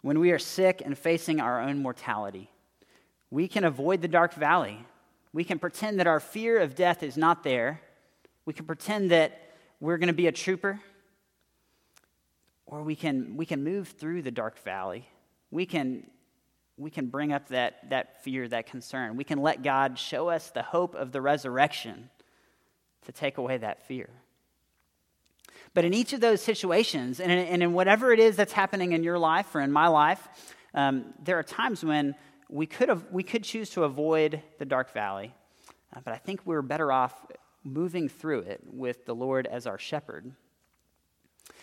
When 0.02 0.20
we 0.20 0.32
are 0.32 0.40
sick 0.40 0.82
and 0.84 0.98
facing 0.98 1.40
our 1.40 1.62
own 1.62 1.84
mortality, 1.84 2.50
we 3.30 3.48
can 3.48 3.64
avoid 3.64 4.02
the 4.02 4.08
dark 4.08 4.34
valley. 4.34 4.84
We 5.34 5.44
can 5.44 5.60
pretend 5.60 6.00
that 6.00 6.08
our 6.08 6.20
fear 6.20 6.58
of 6.58 6.74
death 6.74 7.04
is 7.04 7.16
not 7.16 7.44
there. 7.44 7.82
We 8.46 8.54
can 8.54 8.66
pretend 8.66 9.12
that 9.12 9.52
we're 9.80 9.98
going 9.98 10.08
to 10.08 10.14
be 10.14 10.26
a 10.26 10.32
trooper. 10.32 10.80
Or 12.66 12.82
we 12.82 12.96
can, 12.96 13.38
we 13.38 13.46
can 13.46 13.64
move 13.64 13.90
through 13.90 14.24
the 14.24 14.32
dark 14.32 14.58
valley. 14.64 15.08
We 15.52 15.68
can 15.68 16.10
we 16.80 16.90
can 16.90 17.08
bring 17.08 17.34
up 17.34 17.50
that, 17.50 17.90
that 17.90 18.24
fear, 18.24 18.48
that 18.48 18.66
concern. 18.66 19.18
We 19.18 19.26
can 19.26 19.40
let 19.40 19.62
God 19.62 20.00
show 20.00 20.30
us 20.30 20.50
the 20.50 20.64
hope 20.64 20.96
of 20.96 21.12
the 21.12 21.22
resurrection 21.22 22.10
to 23.06 23.12
take 23.12 23.38
away 23.38 23.58
that 23.58 23.86
fear. 23.86 24.10
But 25.74 25.86
in 25.86 25.94
each 25.94 26.14
of 26.14 26.22
those 26.22 26.42
situations, 26.42 27.20
and 27.20 27.32
in, 27.32 27.40
and 27.40 27.62
in 27.62 27.74
whatever 27.74 28.14
it 28.14 28.20
is 28.20 28.38
that's 28.38 28.54
happening 28.54 28.94
in 28.94 29.04
your 29.04 29.20
life 29.20 29.54
or 29.54 29.60
in 29.60 29.72
my 29.72 29.88
life, 29.88 30.26
um, 30.74 31.14
there 31.22 31.38
are 31.38 31.44
times 31.44 31.84
when 31.84 32.16
we 32.50 32.66
could, 32.66 32.90
have, 32.90 33.06
we 33.12 33.24
could 33.24 33.44
choose 33.44 33.70
to 33.72 33.84
avoid 33.84 34.42
the 34.58 34.66
dark 34.66 34.94
valley, 34.94 35.36
uh, 35.96 36.00
but 36.04 36.14
I 36.14 36.18
think 36.18 36.42
we're 36.46 36.62
better 36.62 36.92
off 36.92 37.14
moving 37.64 38.08
through 38.08 38.40
it 38.40 38.62
with 38.66 39.06
the 39.06 39.14
Lord 39.14 39.48
as 39.48 39.68
our 39.68 39.78
shepherd. 39.78 40.32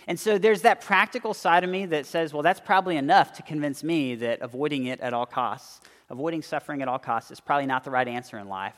And 0.07 0.19
so 0.19 0.39
there's 0.39 0.63
that 0.63 0.81
practical 0.81 1.35
side 1.35 1.65
of 1.65 1.71
me 1.71 1.87
that 1.87 2.07
says, 2.07 2.33
well, 2.33 2.43
that's 2.43 2.61
probably 2.61 2.97
enough 2.97 3.33
to 3.35 3.43
convince 3.43 3.83
me 3.83 4.15
that 4.17 4.41
avoiding 4.41 4.87
it 4.87 5.01
at 5.01 5.13
all 5.13 5.27
costs, 5.27 5.81
avoiding 6.11 6.43
suffering 6.43 6.81
at 6.81 6.89
all 6.89 6.99
costs, 6.99 7.31
is 7.31 7.41
probably 7.41 7.67
not 7.67 7.83
the 7.83 7.91
right 7.91 8.07
answer 8.07 8.39
in 8.39 8.49
life. 8.49 8.77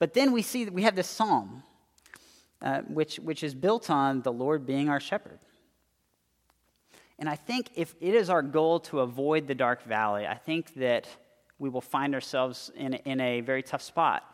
But 0.00 0.14
then 0.14 0.32
we 0.32 0.42
see 0.42 0.64
that 0.64 0.74
we 0.74 0.82
have 0.82 0.96
this 0.96 1.06
psalm, 1.06 1.62
uh, 2.60 2.80
which, 2.82 3.16
which 3.20 3.44
is 3.44 3.54
built 3.54 3.88
on 3.88 4.22
the 4.22 4.32
Lord 4.32 4.66
being 4.66 4.88
our 4.88 4.98
shepherd. 4.98 5.38
And 7.20 7.28
I 7.28 7.36
think 7.36 7.70
if 7.76 7.94
it 8.00 8.14
is 8.14 8.28
our 8.28 8.42
goal 8.42 8.80
to 8.80 8.98
avoid 8.98 9.46
the 9.46 9.54
dark 9.54 9.84
valley, 9.84 10.26
I 10.26 10.34
think 10.34 10.74
that 10.74 11.06
we 11.60 11.68
will 11.68 11.80
find 11.80 12.16
ourselves 12.16 12.72
in, 12.74 12.94
in 12.94 13.20
a 13.20 13.42
very 13.42 13.62
tough 13.62 13.82
spot 13.82 14.24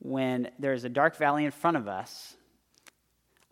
when 0.00 0.50
there's 0.58 0.82
a 0.82 0.88
dark 0.88 1.16
valley 1.16 1.44
in 1.44 1.52
front 1.52 1.76
of 1.76 1.86
us 1.86 2.34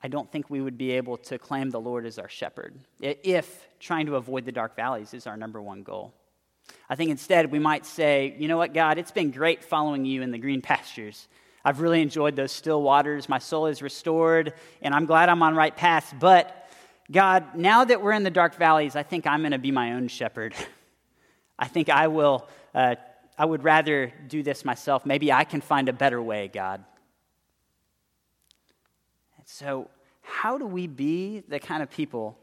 I 0.07 0.09
don't 0.09 0.31
think 0.31 0.49
we 0.49 0.61
would 0.61 0.79
be 0.79 0.93
able 0.93 1.17
to 1.17 1.37
claim 1.37 1.71
the 1.71 1.81
Lord 1.81 2.07
as 2.07 2.21
our 2.21 2.29
shepherd 2.29 2.79
if 3.01 3.67
trying 3.81 4.07
to 4.07 4.15
avoid 4.15 4.45
the 4.45 4.53
dark 4.53 4.77
valleys 4.77 5.13
is 5.13 5.27
our 5.27 5.37
number 5.37 5.61
one 5.61 5.83
goal. 5.83 6.15
I 6.89 6.95
think 6.95 7.11
instead 7.11 7.51
we 7.51 7.59
might 7.59 7.85
say, 7.85 8.37
you 8.39 8.47
know 8.47 8.57
what, 8.57 8.73
God, 8.73 8.99
it's 8.99 9.11
been 9.11 9.33
great 9.33 9.65
following 9.65 10.05
you 10.05 10.23
in 10.23 10.31
the 10.31 10.39
green 10.39 10.63
pastures. 10.73 11.27
I've 11.65 11.81
really 11.81 12.03
enjoyed 12.03 12.37
those 12.37 12.53
still 12.53 12.83
waters. 12.83 13.29
My 13.29 13.41
soul 13.41 13.67
is 13.67 13.83
restored, 13.83 14.53
and 14.81 14.95
I'm 14.95 15.07
glad 15.07 15.29
I'm 15.29 15.43
on 15.43 15.57
right 15.57 15.77
path. 15.77 16.15
But 16.21 16.71
God, 17.11 17.57
now 17.57 17.85
that 17.85 18.01
we're 18.01 18.13
in 18.13 18.23
the 18.23 18.31
dark 18.31 18.55
valleys, 18.55 18.95
I 18.95 19.03
think 19.03 19.27
I'm 19.27 19.41
going 19.41 19.51
to 19.51 19.59
be 19.59 19.73
my 19.73 19.95
own 19.95 20.07
shepherd. 20.07 20.55
I 21.59 21.67
think 21.67 21.89
I 21.89 22.07
will. 22.07 22.49
Uh, 22.73 22.95
I 23.37 23.45
would 23.45 23.65
rather 23.65 24.13
do 24.29 24.45
this 24.45 24.65
myself. 24.65 25.05
Maybe 25.05 25.33
I 25.33 25.43
can 25.43 25.61
find 25.61 25.89
a 25.89 25.93
better 25.93 26.23
way, 26.23 26.47
God. 26.47 26.85
And 29.37 29.49
so, 29.49 29.91
how 30.27 30.59
do 30.59 30.67
we 30.67 30.89
be 30.89 31.41
the 31.47 31.61
kind 31.61 31.85
of 31.85 31.91
people 31.91 32.37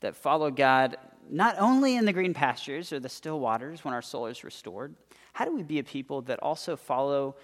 that 0.00 0.16
follow 0.16 0.50
God 0.50 0.96
not 1.30 1.54
only 1.60 1.94
in 1.94 2.04
the 2.04 2.12
green 2.12 2.34
pastures 2.34 2.92
or 2.92 2.98
the 2.98 3.08
still 3.08 3.38
waters 3.38 3.84
when 3.84 3.94
our 3.94 4.02
soul 4.02 4.26
is 4.26 4.42
restored? 4.42 4.96
How 5.32 5.44
do 5.44 5.54
we 5.54 5.62
be 5.62 5.78
a 5.78 5.84
people 5.84 6.22
that 6.22 6.40
also 6.40 6.74
follow 6.74 7.36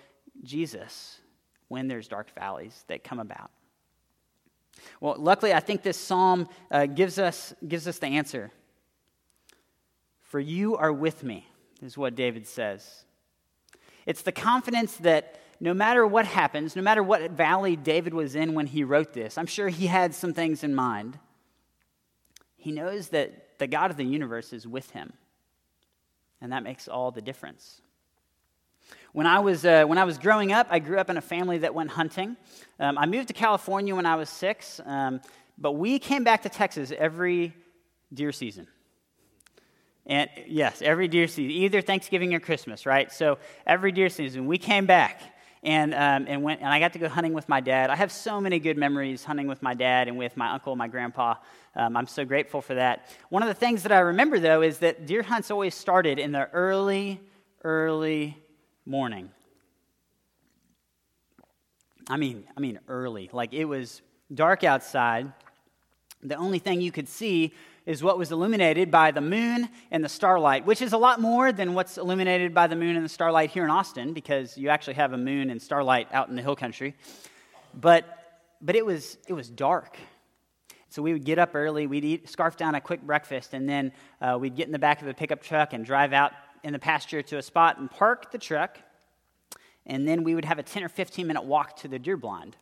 Jesus 0.43 1.21
when 1.69 1.87
there's 1.87 2.09
dark 2.09 2.35
valleys 2.35 2.85
that 2.89 3.05
come 3.05 3.21
about? 3.21 3.53
Well, 5.01 5.15
luckily, 5.19 5.55
I 5.55 5.61
think 5.61 5.83
this 5.83 5.97
psalm 5.97 6.49
uh, 6.69 6.87
gives, 6.87 7.21
us, 7.21 7.55
gives 7.67 7.87
us 7.87 7.99
the 8.01 8.09
answer. 8.09 8.51
For 10.21 10.41
you 10.41 10.77
are 10.77 10.93
with 10.93 11.23
me, 11.23 11.47
is 11.81 11.97
what 11.97 12.17
David 12.17 12.49
says. 12.49 13.05
It's 14.05 14.23
the 14.23 14.33
confidence 14.33 14.97
that 14.97 15.41
no 15.61 15.73
matter 15.73 16.07
what 16.07 16.27
happens, 16.27 16.77
no 16.77 16.83
matter 16.83 17.03
what 17.03 17.31
valley 17.31 17.77
David 17.77 18.13
was 18.15 18.35
in 18.37 18.55
when 18.55 18.67
he 18.67 18.85
wrote 18.85 19.13
this, 19.13 19.39
I'm 19.39 19.47
sure 19.47 19.69
he 19.69 19.87
had 19.87 20.15
some 20.15 20.35
things 20.35 20.63
in 20.63 20.75
mind. 20.75 21.19
He 22.57 22.73
knows 22.73 23.09
that 23.09 23.59
the 23.59 23.67
God 23.67 23.91
of 23.91 23.97
the 23.97 24.05
universe 24.05 24.53
is 24.53 24.67
with 24.67 24.91
him. 24.91 25.13
And 26.41 26.53
that 26.53 26.63
makes 26.63 26.89
all 26.89 27.11
the 27.11 27.23
difference. 27.23 27.81
When 29.13 29.27
I 29.27 29.39
was, 29.39 29.65
uh, 29.65 29.85
when 29.85 29.99
I 29.99 30.05
was 30.05 30.19
growing 30.19 30.53
up, 30.53 30.67
I 30.71 30.79
grew 30.79 30.99
up 30.99 31.09
in 31.09 31.17
a 31.17 31.23
family 31.23 31.59
that 31.59 31.75
went 31.75 31.91
hunting. 31.91 32.37
Um, 32.79 32.99
I 32.99 33.07
moved 33.07 33.29
to 33.29 33.35
California 33.35 33.95
when 33.97 34.05
I 34.05 34.17
was 34.17 34.29
six, 34.29 34.81
um, 34.85 35.21
but 35.57 35.73
we 35.73 35.99
came 35.99 36.23
back 36.23 36.43
to 36.43 36.51
Texas 36.51 36.93
every 36.97 37.55
deer 38.13 38.33
season. 38.33 38.67
And 40.05 40.29
yes, 40.47 40.83
every 40.83 41.09
deer 41.09 41.27
season, 41.27 41.51
either 41.51 41.81
Thanksgiving 41.81 42.35
or 42.35 42.41
Christmas, 42.41 42.85
right? 42.85 43.11
So 43.11 43.39
every 43.67 43.91
deer 43.91 44.09
season, 44.09 44.47
we 44.47 44.59
came 44.59 44.87
back 44.87 45.21
and, 45.63 45.95
um, 45.95 46.27
and, 46.29 46.43
went, 46.43 46.61
and 46.61 46.69
I 46.69 46.79
got 46.79 46.93
to 46.93 46.99
go 46.99 47.09
hunting 47.09 47.33
with 47.33 47.49
my 47.49 47.61
dad. 47.61 47.91
I 47.91 47.97
have 47.97 48.13
so 48.13 48.41
many 48.41 48.59
good 48.59 48.77
memories 48.77 49.25
hunting 49.25 49.47
with 49.47 49.63
my 49.63 49.75
dad 49.75 50.09
and 50.09 50.17
with 50.17 50.37
my 50.37 50.53
uncle, 50.53 50.73
and 50.73 50.79
my 50.79 50.89
grandpa. 50.89 51.35
Um, 51.75 51.97
I'm 51.97 52.07
so 52.07 52.25
grateful 52.25 52.63
for 52.63 52.75
that. 52.75 53.09
One 53.29 53.43
of 53.43 53.49
the 53.49 53.55
things 53.55 53.83
that 53.83 53.93
I 53.93 54.01
remember, 54.01 54.39
though, 54.39 54.63
is 54.63 54.79
that 54.79 55.07
deer 55.07 55.23
hunts 55.23 55.51
always 55.51 55.75
started 55.75 56.19
in 56.19 56.33
the 56.33 56.49
early, 56.51 57.21
early 57.65 58.37
morning. 58.85 59.31
I 62.09 62.17
mean, 62.17 62.45
I 62.57 62.61
mean 62.61 62.79
early. 62.89 63.29
Like 63.33 63.53
it 63.53 63.65
was 63.65 64.01
dark 64.33 64.63
outside. 64.65 65.33
The 66.23 66.37
only 66.37 66.59
thing 66.59 66.81
you 66.81 66.93
could 66.93 67.09
see 67.09 67.53
is 67.87 68.03
what 68.03 68.19
was 68.19 68.33
illuminated 68.33 68.91
by 68.91 69.13
the 69.13 69.21
moon 69.21 69.69
and 69.93 70.05
the 70.05 70.09
starlight, 70.09 70.67
which 70.67 70.83
is 70.83 70.93
a 70.93 70.99
lot 70.99 71.21
more 71.21 71.53
than 71.53 71.73
what's 71.73 71.97
illuminated 71.97 72.53
by 72.53 72.67
the 72.67 72.75
moon 72.75 72.97
and 72.97 73.05
the 73.05 73.09
starlight 73.09 73.51
here 73.51 73.63
in 73.63 73.71
Austin, 73.71 74.13
because 74.13 74.59
you 74.59 74.69
actually 74.69 74.95
have 74.95 75.13
a 75.13 75.19
moon 75.19 75.51
and 75.51 75.63
starlight 75.63 76.09
out 76.13 76.29
in 76.29 76.35
the 76.35 76.43
hill 76.43 76.57
country. 76.57 76.97
But, 77.73 78.05
but 78.61 78.75
it, 78.75 78.85
was, 78.85 79.17
it 79.29 79.35
was 79.35 79.49
dark. 79.49 79.97
So 80.89 81.01
we 81.01 81.13
would 81.13 81.25
get 81.25 81.39
up 81.39 81.55
early, 81.55 81.87
we'd 81.87 82.05
eat, 82.05 82.29
scarf 82.29 82.57
down 82.57 82.75
a 82.75 82.81
quick 82.81 83.03
breakfast, 83.03 83.55
and 83.55 83.69
then 83.69 83.93
uh, 84.21 84.37
we'd 84.41 84.57
get 84.57 84.67
in 84.67 84.73
the 84.73 84.79
back 84.81 85.01
of 85.01 85.07
a 85.07 85.15
pickup 85.15 85.41
truck 85.41 85.73
and 85.73 85.85
drive 85.85 86.13
out 86.13 86.33
in 86.65 86.73
the 86.73 86.79
pasture 86.81 87.23
to 87.23 87.39
a 87.39 87.43
spot 87.43 87.79
and 87.79 87.89
park 87.89 88.33
the 88.33 88.39
truck. 88.39 88.79
And 89.85 90.09
then 90.09 90.25
we 90.25 90.35
would 90.35 90.45
have 90.45 90.59
a 90.59 90.65
10 90.65 90.83
or 90.83 90.89
15 90.89 91.25
minute 91.25 91.45
walk 91.45 91.77
to 91.77 91.89
the 91.89 92.01
deer 92.01 92.17
blind. 92.17 92.57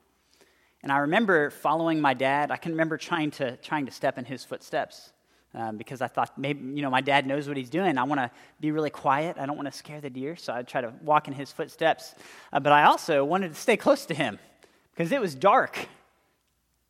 And 0.83 0.93
I 0.93 0.99
remember 0.99 1.49
following 1.49 1.99
my 1.99 2.13
dad. 2.13 2.51
I 2.51 2.59
can 2.59 2.73
remember 2.73 2.99
trying 2.99 3.31
to, 3.33 3.57
trying 3.57 3.87
to 3.87 3.93
step 3.93 4.19
in 4.19 4.27
his 4.27 4.45
footsteps 4.45 5.14
um, 5.55 5.77
because 5.77 6.01
I 6.01 6.09
thought 6.09 6.37
maybe, 6.37 6.65
you 6.65 6.83
know, 6.83 6.91
my 6.91 7.01
dad 7.01 7.27
knows 7.27 7.47
what 7.47 7.57
he's 7.57 7.71
doing. 7.71 7.97
I 7.97 8.03
want 8.05 8.21
to 8.21 8.31
be 8.61 8.73
really 8.73 8.91
quiet. 8.91 9.37
I 9.39 9.47
don't 9.47 9.57
want 9.57 9.71
to 9.71 9.77
scare 9.77 10.01
the 10.01 10.11
deer, 10.11 10.37
so 10.37 10.53
I 10.53 10.63
try 10.63 10.81
to 10.81 10.93
walk 11.03 11.29
in 11.29 11.35
his 11.35 11.53
footsteps. 11.53 12.15
Uh, 12.53 12.61
but 12.61 12.73
I 12.73 12.85
also 12.85 13.25
wanted 13.25 13.55
to 13.55 13.61
stay 13.61 13.77
close 13.77 14.07
to 14.07 14.15
him 14.15 14.39
because 14.93 15.13
it 15.13 15.21
was 15.21 15.35
dark. 15.35 15.89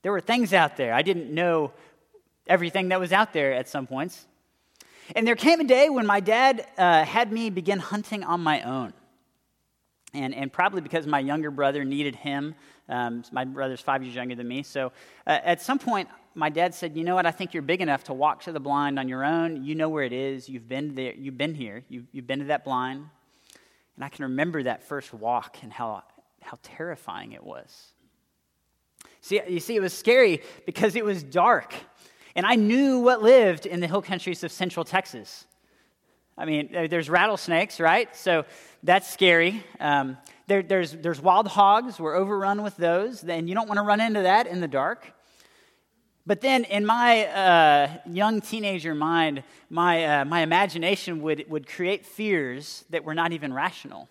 There 0.02 0.12
were 0.12 0.20
things 0.20 0.52
out 0.52 0.76
there. 0.76 0.94
I 0.94 1.02
didn't 1.02 1.30
know 1.30 1.72
everything 2.46 2.88
that 2.88 3.00
was 3.00 3.12
out 3.12 3.32
there 3.32 3.52
at 3.52 3.68
some 3.68 3.86
points. 3.86 4.26
And 5.14 5.26
there 5.26 5.36
came 5.36 5.60
a 5.60 5.64
day 5.64 5.90
when 5.90 6.06
my 6.06 6.20
dad 6.20 6.66
uh, 6.78 7.04
had 7.04 7.32
me 7.32 7.50
begin 7.50 7.78
hunting 7.78 8.24
on 8.24 8.40
my 8.40 8.62
own. 8.62 8.92
And, 10.14 10.34
and 10.34 10.52
probably 10.52 10.80
because 10.80 11.06
my 11.06 11.18
younger 11.18 11.50
brother 11.50 11.84
needed 11.84 12.14
him. 12.14 12.54
Um, 12.88 13.24
my 13.32 13.44
brother's 13.44 13.80
five 13.80 14.02
years 14.02 14.14
younger 14.14 14.34
than 14.34 14.46
me. 14.46 14.62
So 14.62 14.92
uh, 15.26 15.40
at 15.42 15.60
some 15.60 15.78
point, 15.78 16.08
my 16.34 16.50
dad 16.50 16.74
said, 16.74 16.96
You 16.96 17.04
know 17.04 17.14
what? 17.14 17.26
I 17.26 17.30
think 17.30 17.54
you're 17.54 17.62
big 17.62 17.80
enough 17.80 18.04
to 18.04 18.12
walk 18.12 18.42
to 18.42 18.52
the 18.52 18.60
blind 18.60 18.98
on 18.98 19.08
your 19.08 19.24
own. 19.24 19.64
You 19.64 19.74
know 19.74 19.88
where 19.88 20.04
it 20.04 20.12
is. 20.12 20.48
You've 20.48 20.68
been 20.68 20.94
there. 20.94 21.14
You've 21.14 21.38
been 21.38 21.54
here. 21.54 21.84
You've, 21.88 22.06
you've 22.12 22.26
been 22.26 22.40
to 22.40 22.44
that 22.46 22.64
blind. 22.64 23.08
And 23.96 24.04
I 24.04 24.08
can 24.08 24.24
remember 24.24 24.62
that 24.64 24.82
first 24.82 25.14
walk 25.14 25.58
and 25.62 25.72
how, 25.72 26.02
how 26.42 26.58
terrifying 26.62 27.32
it 27.32 27.44
was. 27.44 27.92
See, 29.20 29.40
you 29.48 29.60
see, 29.60 29.76
it 29.76 29.80
was 29.80 29.92
scary 29.92 30.42
because 30.66 30.96
it 30.96 31.04
was 31.04 31.22
dark. 31.22 31.72
And 32.34 32.44
I 32.44 32.56
knew 32.56 32.98
what 32.98 33.22
lived 33.22 33.64
in 33.64 33.80
the 33.80 33.86
hill 33.86 34.02
countries 34.02 34.42
of 34.42 34.50
central 34.50 34.84
Texas. 34.84 35.46
I 36.36 36.46
mean, 36.46 36.88
there's 36.90 37.08
rattlesnakes, 37.08 37.78
right? 37.78 38.14
So 38.16 38.44
that's 38.82 39.08
scary. 39.08 39.64
Um, 39.78 40.18
there, 40.48 40.62
there's, 40.62 40.92
there's 40.92 41.20
wild 41.20 41.46
hogs. 41.46 42.00
We're 42.00 42.16
overrun 42.16 42.64
with 42.64 42.76
those. 42.76 43.22
And 43.22 43.48
you 43.48 43.54
don't 43.54 43.68
want 43.68 43.78
to 43.78 43.84
run 43.84 44.00
into 44.00 44.22
that 44.22 44.48
in 44.48 44.60
the 44.60 44.68
dark. 44.68 45.14
But 46.26 46.40
then, 46.40 46.64
in 46.64 46.86
my 46.86 47.26
uh, 47.26 47.98
young 48.06 48.40
teenager 48.40 48.94
mind, 48.94 49.42
my, 49.68 50.20
uh, 50.20 50.24
my 50.24 50.40
imagination 50.40 51.20
would, 51.20 51.44
would 51.50 51.68
create 51.68 52.06
fears 52.06 52.84
that 52.88 53.04
were 53.04 53.14
not 53.14 53.32
even 53.32 53.52
rational. 53.52 54.08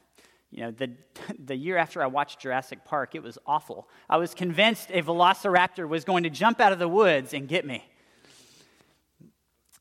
You 0.52 0.62
know, 0.62 0.72
the, 0.72 0.92
the 1.44 1.56
year 1.56 1.78
after 1.78 2.04
I 2.04 2.06
watched 2.06 2.40
Jurassic 2.40 2.86
Park, 2.86 3.16
it 3.16 3.24
was 3.24 3.40
awful. 3.48 3.88
I 4.08 4.18
was 4.18 4.36
convinced 4.36 4.92
a 4.92 5.02
velociraptor 5.02 5.88
was 5.88 6.04
going 6.04 6.24
to 6.24 6.30
jump 6.30 6.60
out 6.60 6.72
of 6.72 6.78
the 6.78 6.88
woods 6.88 7.34
and 7.34 7.48
get 7.48 7.66
me. 7.66 7.84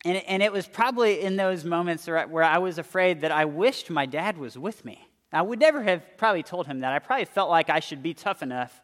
And, 0.04 0.16
and 0.16 0.42
it 0.42 0.52
was 0.52 0.66
probably 0.66 1.20
in 1.20 1.36
those 1.36 1.64
moments 1.64 2.06
where 2.06 2.42
I 2.42 2.58
was 2.58 2.78
afraid 2.78 3.20
that 3.20 3.30
I 3.30 3.44
wished 3.44 3.90
my 3.90 4.06
dad 4.06 4.38
was 4.38 4.58
with 4.58 4.84
me. 4.84 5.06
I 5.32 5.42
would 5.42 5.60
never 5.60 5.82
have 5.82 6.02
probably 6.16 6.42
told 6.42 6.66
him 6.66 6.80
that. 6.80 6.92
I 6.92 6.98
probably 6.98 7.26
felt 7.26 7.50
like 7.50 7.70
I 7.70 7.80
should 7.80 8.02
be 8.02 8.14
tough 8.14 8.42
enough 8.42 8.80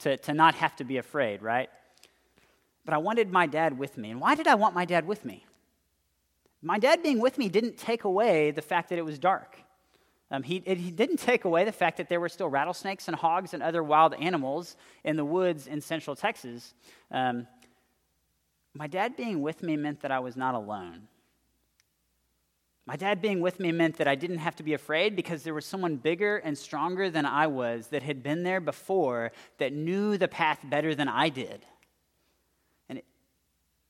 to, 0.00 0.16
to 0.18 0.34
not 0.34 0.56
have 0.56 0.76
to 0.76 0.84
be 0.84 0.96
afraid, 0.98 1.42
right? 1.42 1.70
But 2.84 2.94
I 2.94 2.98
wanted 2.98 3.30
my 3.30 3.46
dad 3.46 3.78
with 3.78 3.98
me. 3.98 4.10
And 4.10 4.20
why 4.20 4.34
did 4.34 4.46
I 4.46 4.54
want 4.54 4.74
my 4.74 4.84
dad 4.84 5.06
with 5.06 5.24
me? 5.24 5.44
My 6.62 6.78
dad 6.78 7.02
being 7.02 7.20
with 7.20 7.38
me 7.38 7.48
didn't 7.48 7.76
take 7.76 8.04
away 8.04 8.50
the 8.50 8.62
fact 8.62 8.88
that 8.88 8.98
it 8.98 9.04
was 9.04 9.18
dark. 9.18 9.58
Um, 10.30 10.42
he, 10.42 10.62
it, 10.66 10.76
he 10.78 10.90
didn't 10.90 11.18
take 11.18 11.44
away 11.44 11.64
the 11.64 11.72
fact 11.72 11.96
that 11.96 12.08
there 12.08 12.20
were 12.20 12.28
still 12.28 12.48
rattlesnakes 12.48 13.08
and 13.08 13.16
hogs 13.16 13.54
and 13.54 13.62
other 13.62 13.82
wild 13.82 14.14
animals 14.14 14.76
in 15.04 15.16
the 15.16 15.24
woods 15.24 15.66
in 15.66 15.80
central 15.80 16.14
Texas. 16.16 16.74
Um, 17.10 17.46
my 18.74 18.86
dad 18.86 19.16
being 19.16 19.40
with 19.40 19.62
me 19.62 19.76
meant 19.76 20.00
that 20.00 20.10
I 20.10 20.18
was 20.18 20.36
not 20.36 20.54
alone. 20.54 21.08
My 22.84 22.96
dad 22.96 23.20
being 23.20 23.40
with 23.40 23.60
me 23.60 23.70
meant 23.70 23.96
that 23.98 24.08
I 24.08 24.14
didn't 24.14 24.38
have 24.38 24.56
to 24.56 24.62
be 24.62 24.72
afraid 24.72 25.14
because 25.14 25.42
there 25.42 25.52
was 25.52 25.66
someone 25.66 25.96
bigger 25.96 26.38
and 26.38 26.56
stronger 26.56 27.10
than 27.10 27.26
I 27.26 27.46
was 27.46 27.88
that 27.88 28.02
had 28.02 28.22
been 28.22 28.44
there 28.44 28.60
before 28.60 29.32
that 29.58 29.72
knew 29.72 30.16
the 30.16 30.28
path 30.28 30.60
better 30.64 30.94
than 30.94 31.08
I 31.08 31.28
did. 31.28 31.66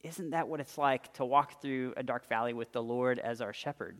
Isn't 0.09 0.31
that 0.31 0.49
what 0.49 0.61
it's 0.61 0.79
like 0.79 1.13
to 1.15 1.25
walk 1.25 1.61
through 1.61 1.93
a 1.99 2.03
dark 2.03 2.29
valley 2.31 2.55
with 2.55 2.73
the 2.73 2.83
Lord 2.83 3.19
as 3.19 3.43
our 3.43 3.53
shepherd? 3.53 3.99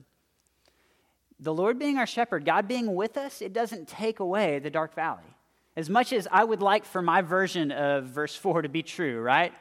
The 1.39 1.53
Lord 1.53 1.79
being 1.79 1.99
our 1.99 2.07
shepherd, 2.07 2.47
God 2.47 2.67
being 2.67 2.95
with 2.95 3.19
us, 3.19 3.43
it 3.43 3.53
doesn't 3.53 3.89
take 3.89 4.19
away 4.19 4.59
the 4.59 4.71
dark 4.71 4.95
valley. 4.95 5.37
As 5.77 5.91
much 5.91 6.15
as 6.15 6.27
I 6.33 6.45
would 6.45 6.63
like 6.63 6.87
for 6.87 7.03
my 7.03 7.21
version 7.21 7.71
of 7.71 8.05
verse 8.07 8.35
4 8.45 8.63
to 8.63 8.71
be 8.71 8.83
true, 8.83 9.21
right? 9.21 9.53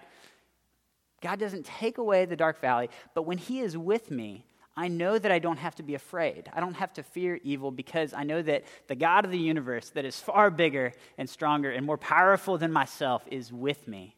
God 1.22 1.38
doesn't 1.38 1.66
take 1.66 1.98
away 1.98 2.24
the 2.24 2.38
dark 2.38 2.62
valley, 2.62 2.90
but 3.14 3.24
when 3.24 3.38
He 3.38 3.60
is 3.60 3.78
with 3.78 4.10
me, 4.10 4.46
I 4.78 4.88
know 4.88 5.20
that 5.20 5.32
I 5.32 5.40
don't 5.40 5.58
have 5.58 5.76
to 5.76 5.84
be 5.84 5.96
afraid. 5.96 6.50
I 6.54 6.62
don't 6.62 6.76
have 6.76 6.94
to 6.94 7.04
fear 7.04 7.40
evil 7.44 7.72
because 7.72 8.14
I 8.14 8.24
know 8.24 8.42
that 8.44 8.64
the 8.88 8.96
God 8.96 9.26
of 9.26 9.32
the 9.32 9.40
universe, 9.40 9.90
that 9.90 10.06
is 10.06 10.20
far 10.20 10.50
bigger 10.50 10.94
and 11.18 11.28
stronger 11.28 11.72
and 11.72 11.86
more 11.86 11.98
powerful 11.98 12.58
than 12.58 12.72
myself, 12.72 13.24
is 13.30 13.52
with 13.52 13.88
me. 13.88 14.17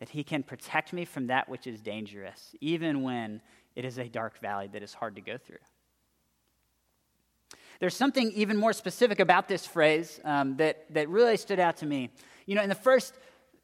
That 0.00 0.08
He 0.08 0.22
can 0.22 0.42
protect 0.42 0.92
me 0.92 1.04
from 1.04 1.26
that 1.26 1.48
which 1.48 1.66
is 1.66 1.80
dangerous, 1.80 2.54
even 2.60 3.02
when 3.02 3.40
it 3.74 3.84
is 3.84 3.98
a 3.98 4.08
dark 4.08 4.38
valley 4.38 4.68
that 4.72 4.82
is 4.82 4.94
hard 4.94 5.16
to 5.16 5.20
go 5.20 5.38
through. 5.38 5.58
There's 7.80 7.96
something 7.96 8.32
even 8.32 8.56
more 8.56 8.72
specific 8.72 9.20
about 9.20 9.48
this 9.48 9.66
phrase 9.66 10.20
um, 10.24 10.56
that, 10.56 10.92
that 10.94 11.08
really 11.08 11.36
stood 11.36 11.60
out 11.60 11.76
to 11.78 11.86
me. 11.86 12.10
You 12.46 12.56
know, 12.56 12.62
in 12.62 12.68
the 12.68 12.74
first 12.74 13.14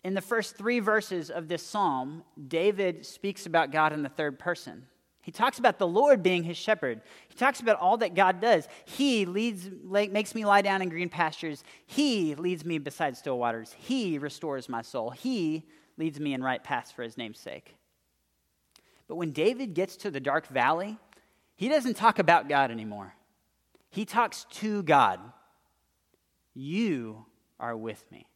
in 0.05 0.13
the 0.13 0.21
first 0.21 0.57
three 0.57 0.81
verses 0.81 1.31
of 1.31 1.49
this 1.49 1.63
psalm, 1.63 2.23
David 2.49 3.07
speaks 3.07 3.47
about 3.47 3.73
God 3.73 3.95
in 3.95 4.03
the 4.03 4.11
third 4.11 4.39
person. 4.39 4.87
He 5.23 5.33
talks 5.33 5.59
about 5.59 5.79
the 5.79 5.87
Lord 5.87 6.23
being 6.23 6.43
his 6.43 6.59
shepherd. 6.59 7.01
He 7.29 7.35
talks 7.35 7.61
about 7.61 7.79
all 7.81 7.97
that 7.97 8.15
God 8.15 8.43
does. 8.43 8.69
He 8.85 9.25
leads, 9.25 9.71
makes 9.83 10.35
me 10.35 10.45
lie 10.45 10.61
down 10.61 10.83
in 10.83 10.91
green 10.91 11.09
pastures. 11.09 11.65
He 11.87 12.35
leads 12.35 12.63
me 12.67 12.77
beside 12.77 13.17
still 13.17 13.39
waters. 13.39 13.75
He 13.79 14.19
restores 14.19 14.69
my 14.69 14.83
soul. 14.83 15.09
He 15.09 15.65
leads 15.97 16.19
me 16.21 16.35
in 16.35 16.43
right 16.43 16.63
paths 16.63 16.91
for 16.91 17.03
his 17.03 17.17
name's 17.17 17.39
sake. 17.39 17.77
But 19.07 19.17
when 19.17 19.33
David 19.33 19.75
gets 19.75 19.97
to 19.99 20.11
the 20.11 20.21
dark 20.21 20.47
valley, 20.47 20.99
he 21.57 21.69
doesn't 21.69 21.95
talk 21.95 22.19
about 22.19 22.49
God 22.49 22.71
anymore. 22.71 23.15
He 23.91 24.05
talks 24.05 24.45
to 24.55 24.83
God. 24.83 25.21
You 26.55 27.27
are 27.61 27.77
with 27.77 28.05
me. 28.11 28.27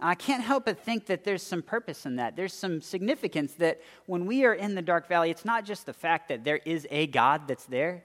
I 0.00 0.14
can't 0.14 0.42
help 0.42 0.64
but 0.64 0.78
think 0.80 1.06
that 1.06 1.24
there's 1.24 1.42
some 1.42 1.62
purpose 1.62 2.04
in 2.04 2.16
that. 2.16 2.34
There's 2.34 2.52
some 2.52 2.80
significance 2.80 3.52
that 3.54 3.80
when 4.06 4.26
we 4.26 4.44
are 4.44 4.54
in 4.54 4.74
the 4.74 4.82
dark 4.82 5.06
valley, 5.06 5.30
it's 5.30 5.44
not 5.44 5.64
just 5.64 5.86
the 5.86 5.92
fact 5.92 6.28
that 6.28 6.44
there 6.44 6.60
is 6.64 6.86
a 6.90 7.06
God 7.06 7.46
that's 7.46 7.64
there, 7.66 8.04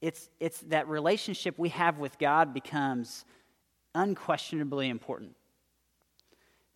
it's, 0.00 0.28
it's 0.38 0.60
that 0.60 0.88
relationship 0.88 1.58
we 1.58 1.70
have 1.70 1.98
with 1.98 2.18
God 2.18 2.54
becomes 2.54 3.24
unquestionably 3.94 4.88
important. 4.88 5.34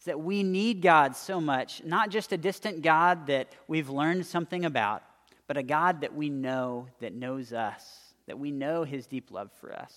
That 0.04 0.20
we 0.20 0.42
need 0.42 0.82
God 0.82 1.14
so 1.14 1.40
much, 1.40 1.82
not 1.84 2.10
just 2.10 2.32
a 2.32 2.36
distant 2.36 2.82
God 2.82 3.26
that 3.28 3.52
we've 3.68 3.88
learned 3.88 4.26
something 4.26 4.64
about, 4.64 5.02
but 5.46 5.56
a 5.56 5.62
God 5.62 6.00
that 6.00 6.14
we 6.14 6.28
know, 6.28 6.88
that 7.00 7.14
knows 7.14 7.52
us, 7.52 8.14
that 8.26 8.38
we 8.38 8.50
know 8.50 8.84
his 8.84 9.06
deep 9.06 9.30
love 9.30 9.50
for 9.60 9.72
us. 9.72 9.94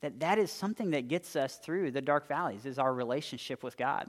That 0.00 0.20
that 0.20 0.38
is 0.38 0.50
something 0.50 0.90
that 0.90 1.08
gets 1.08 1.36
us 1.36 1.56
through 1.56 1.90
the 1.90 2.00
dark 2.00 2.28
valleys 2.28 2.66
is 2.66 2.78
our 2.78 2.92
relationship 2.92 3.62
with 3.62 3.76
god. 3.76 4.08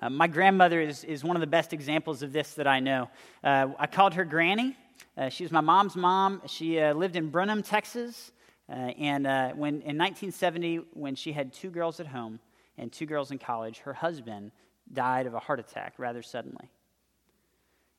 Uh, 0.00 0.10
my 0.10 0.26
grandmother 0.26 0.80
is, 0.80 1.04
is 1.04 1.24
one 1.24 1.36
of 1.36 1.40
the 1.40 1.46
best 1.46 1.72
examples 1.72 2.22
of 2.22 2.32
this 2.32 2.54
that 2.54 2.66
i 2.66 2.80
know. 2.80 3.08
Uh, 3.44 3.68
i 3.78 3.86
called 3.86 4.14
her 4.14 4.24
granny. 4.24 4.76
Uh, 5.16 5.28
she 5.28 5.44
was 5.44 5.52
my 5.52 5.60
mom's 5.60 5.96
mom. 5.96 6.40
She 6.46 6.80
uh, 6.80 6.94
lived 6.94 7.16
in 7.16 7.28
brenham 7.28 7.62
texas. 7.62 8.32
Uh, 8.68 8.72
and 8.98 9.26
uh, 9.26 9.50
when, 9.50 9.74
in 9.74 9.96
1970 9.96 10.80
when 10.94 11.14
she 11.14 11.32
had 11.32 11.52
two 11.52 11.70
girls 11.70 12.00
at 12.00 12.06
home 12.06 12.40
and 12.78 12.92
two 12.92 13.06
girls 13.06 13.30
in 13.30 13.38
college 13.38 13.78
her 13.80 13.92
husband 13.92 14.52
died 14.92 15.26
of 15.26 15.34
a 15.34 15.38
heart 15.38 15.60
attack 15.60 15.94
rather 15.98 16.22
suddenly 16.22 16.70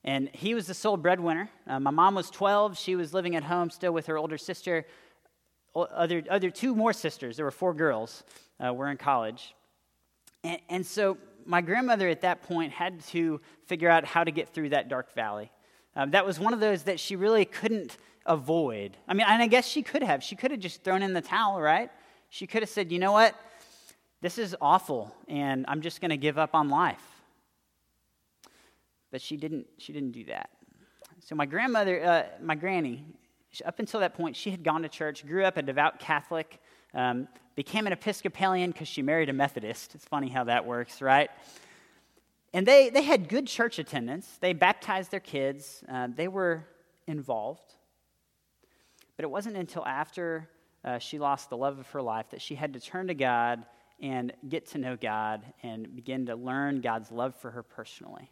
and 0.03 0.29
he 0.33 0.53
was 0.53 0.67
the 0.67 0.73
sole 0.73 0.95
breadwinner. 0.95 1.49
my 1.67 1.91
mom 1.91 2.15
was 2.15 2.29
12. 2.29 2.77
She 2.77 2.95
was 2.95 3.13
living 3.13 3.35
at 3.35 3.43
home 3.43 3.69
still 3.69 3.91
with 3.91 4.05
her 4.05 4.17
older 4.17 4.37
sister 4.37 4.85
other, 5.85 6.23
other 6.29 6.49
two 6.49 6.75
more 6.75 6.93
sisters, 6.93 7.37
there 7.37 7.45
were 7.45 7.51
four 7.51 7.73
girls, 7.73 8.23
uh, 8.63 8.73
were 8.73 8.89
in 8.89 8.97
college. 8.97 9.53
And, 10.43 10.59
and 10.69 10.85
so 10.85 11.17
my 11.45 11.61
grandmother 11.61 12.07
at 12.09 12.21
that 12.21 12.43
point 12.43 12.73
had 12.73 13.03
to 13.07 13.41
figure 13.65 13.89
out 13.89 14.05
how 14.05 14.23
to 14.23 14.31
get 14.31 14.53
through 14.53 14.69
that 14.69 14.89
dark 14.89 15.13
valley. 15.13 15.51
Um, 15.95 16.11
that 16.11 16.25
was 16.25 16.39
one 16.39 16.53
of 16.53 16.59
those 16.59 16.83
that 16.83 16.99
she 16.99 17.15
really 17.15 17.45
couldn't 17.45 17.97
avoid. 18.25 18.97
I 19.07 19.13
mean, 19.13 19.25
and 19.27 19.41
I 19.41 19.47
guess 19.47 19.65
she 19.67 19.81
could 19.81 20.03
have. 20.03 20.23
She 20.23 20.35
could 20.35 20.51
have 20.51 20.59
just 20.59 20.83
thrown 20.83 21.01
in 21.01 21.13
the 21.13 21.21
towel, 21.21 21.61
right? 21.61 21.89
She 22.29 22.45
could 22.45 22.61
have 22.61 22.69
said, 22.69 22.91
you 22.91 22.99
know 22.99 23.11
what? 23.11 23.35
This 24.19 24.39
is 24.39 24.55
awful, 24.59 25.15
and 25.27 25.63
I'm 25.67 25.81
just 25.81 26.01
going 26.01 26.09
to 26.09 26.17
give 26.17 26.39
up 26.39 26.55
on 26.55 26.69
life. 26.69 27.03
But 29.11 29.21
she 29.21 29.37
didn't, 29.37 29.67
she 29.77 29.93
didn't 29.93 30.11
do 30.11 30.25
that. 30.25 30.49
So 31.19 31.35
my 31.35 31.45
grandmother, 31.45 32.03
uh, 32.03 32.23
my 32.41 32.55
granny, 32.55 33.05
up 33.63 33.79
until 33.79 33.99
that 33.99 34.15
point, 34.15 34.35
she 34.35 34.49
had 34.49 34.63
gone 34.63 34.81
to 34.81 34.89
church, 34.89 35.25
grew 35.25 35.45
up 35.45 35.57
a 35.57 35.61
devout 35.61 35.99
Catholic, 35.99 36.59
um, 36.95 37.27
became 37.55 37.85
an 37.85 37.93
Episcopalian 37.93 38.71
because 38.71 38.87
she 38.87 39.01
married 39.01 39.29
a 39.29 39.33
Methodist. 39.33 39.93
It's 39.93 40.05
funny 40.05 40.29
how 40.29 40.45
that 40.45 40.65
works, 40.65 41.01
right? 41.01 41.29
And 42.53 42.65
they, 42.65 42.89
they 42.89 43.03
had 43.03 43.29
good 43.29 43.45
church 43.45 43.77
attendance. 43.77 44.37
They 44.41 44.53
baptized 44.53 45.11
their 45.11 45.19
kids. 45.19 45.83
Uh, 45.87 46.07
they 46.15 46.27
were 46.27 46.65
involved. 47.05 47.75
But 49.15 49.25
it 49.25 49.29
wasn't 49.29 49.57
until 49.57 49.85
after 49.85 50.49
uh, 50.83 50.97
she 50.97 51.19
lost 51.19 51.49
the 51.49 51.57
love 51.57 51.77
of 51.77 51.87
her 51.91 52.01
life 52.01 52.29
that 52.31 52.41
she 52.41 52.55
had 52.55 52.73
to 52.73 52.79
turn 52.79 53.07
to 53.07 53.13
God 53.13 53.63
and 54.01 54.33
get 54.47 54.67
to 54.67 54.77
know 54.77 54.95
God 54.95 55.45
and 55.63 55.95
begin 55.95 56.25
to 56.27 56.35
learn 56.35 56.81
God's 56.81 57.11
love 57.11 57.35
for 57.35 57.51
her 57.51 57.63
personally. 57.63 58.31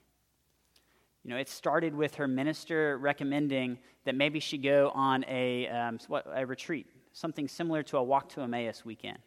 You 1.23 1.31
know, 1.31 1.37
it 1.37 1.49
started 1.49 1.95
with 1.95 2.15
her 2.15 2.27
minister 2.27 2.97
recommending 2.99 3.79
that 4.03 4.13
maybe 4.13 4.39
she 4.39 4.59
go 4.59 4.91
on 4.93 5.25
a, 5.27 5.67
um, 5.67 5.97
what, 6.07 6.27
a 6.31 6.45
retreat, 6.45 6.85
something 7.13 7.47
similar 7.47 7.81
to 7.83 7.97
a 7.97 8.03
walk 8.03 8.29
to 8.29 8.41
Emmaus 8.41 8.85
weekend. 8.85 9.17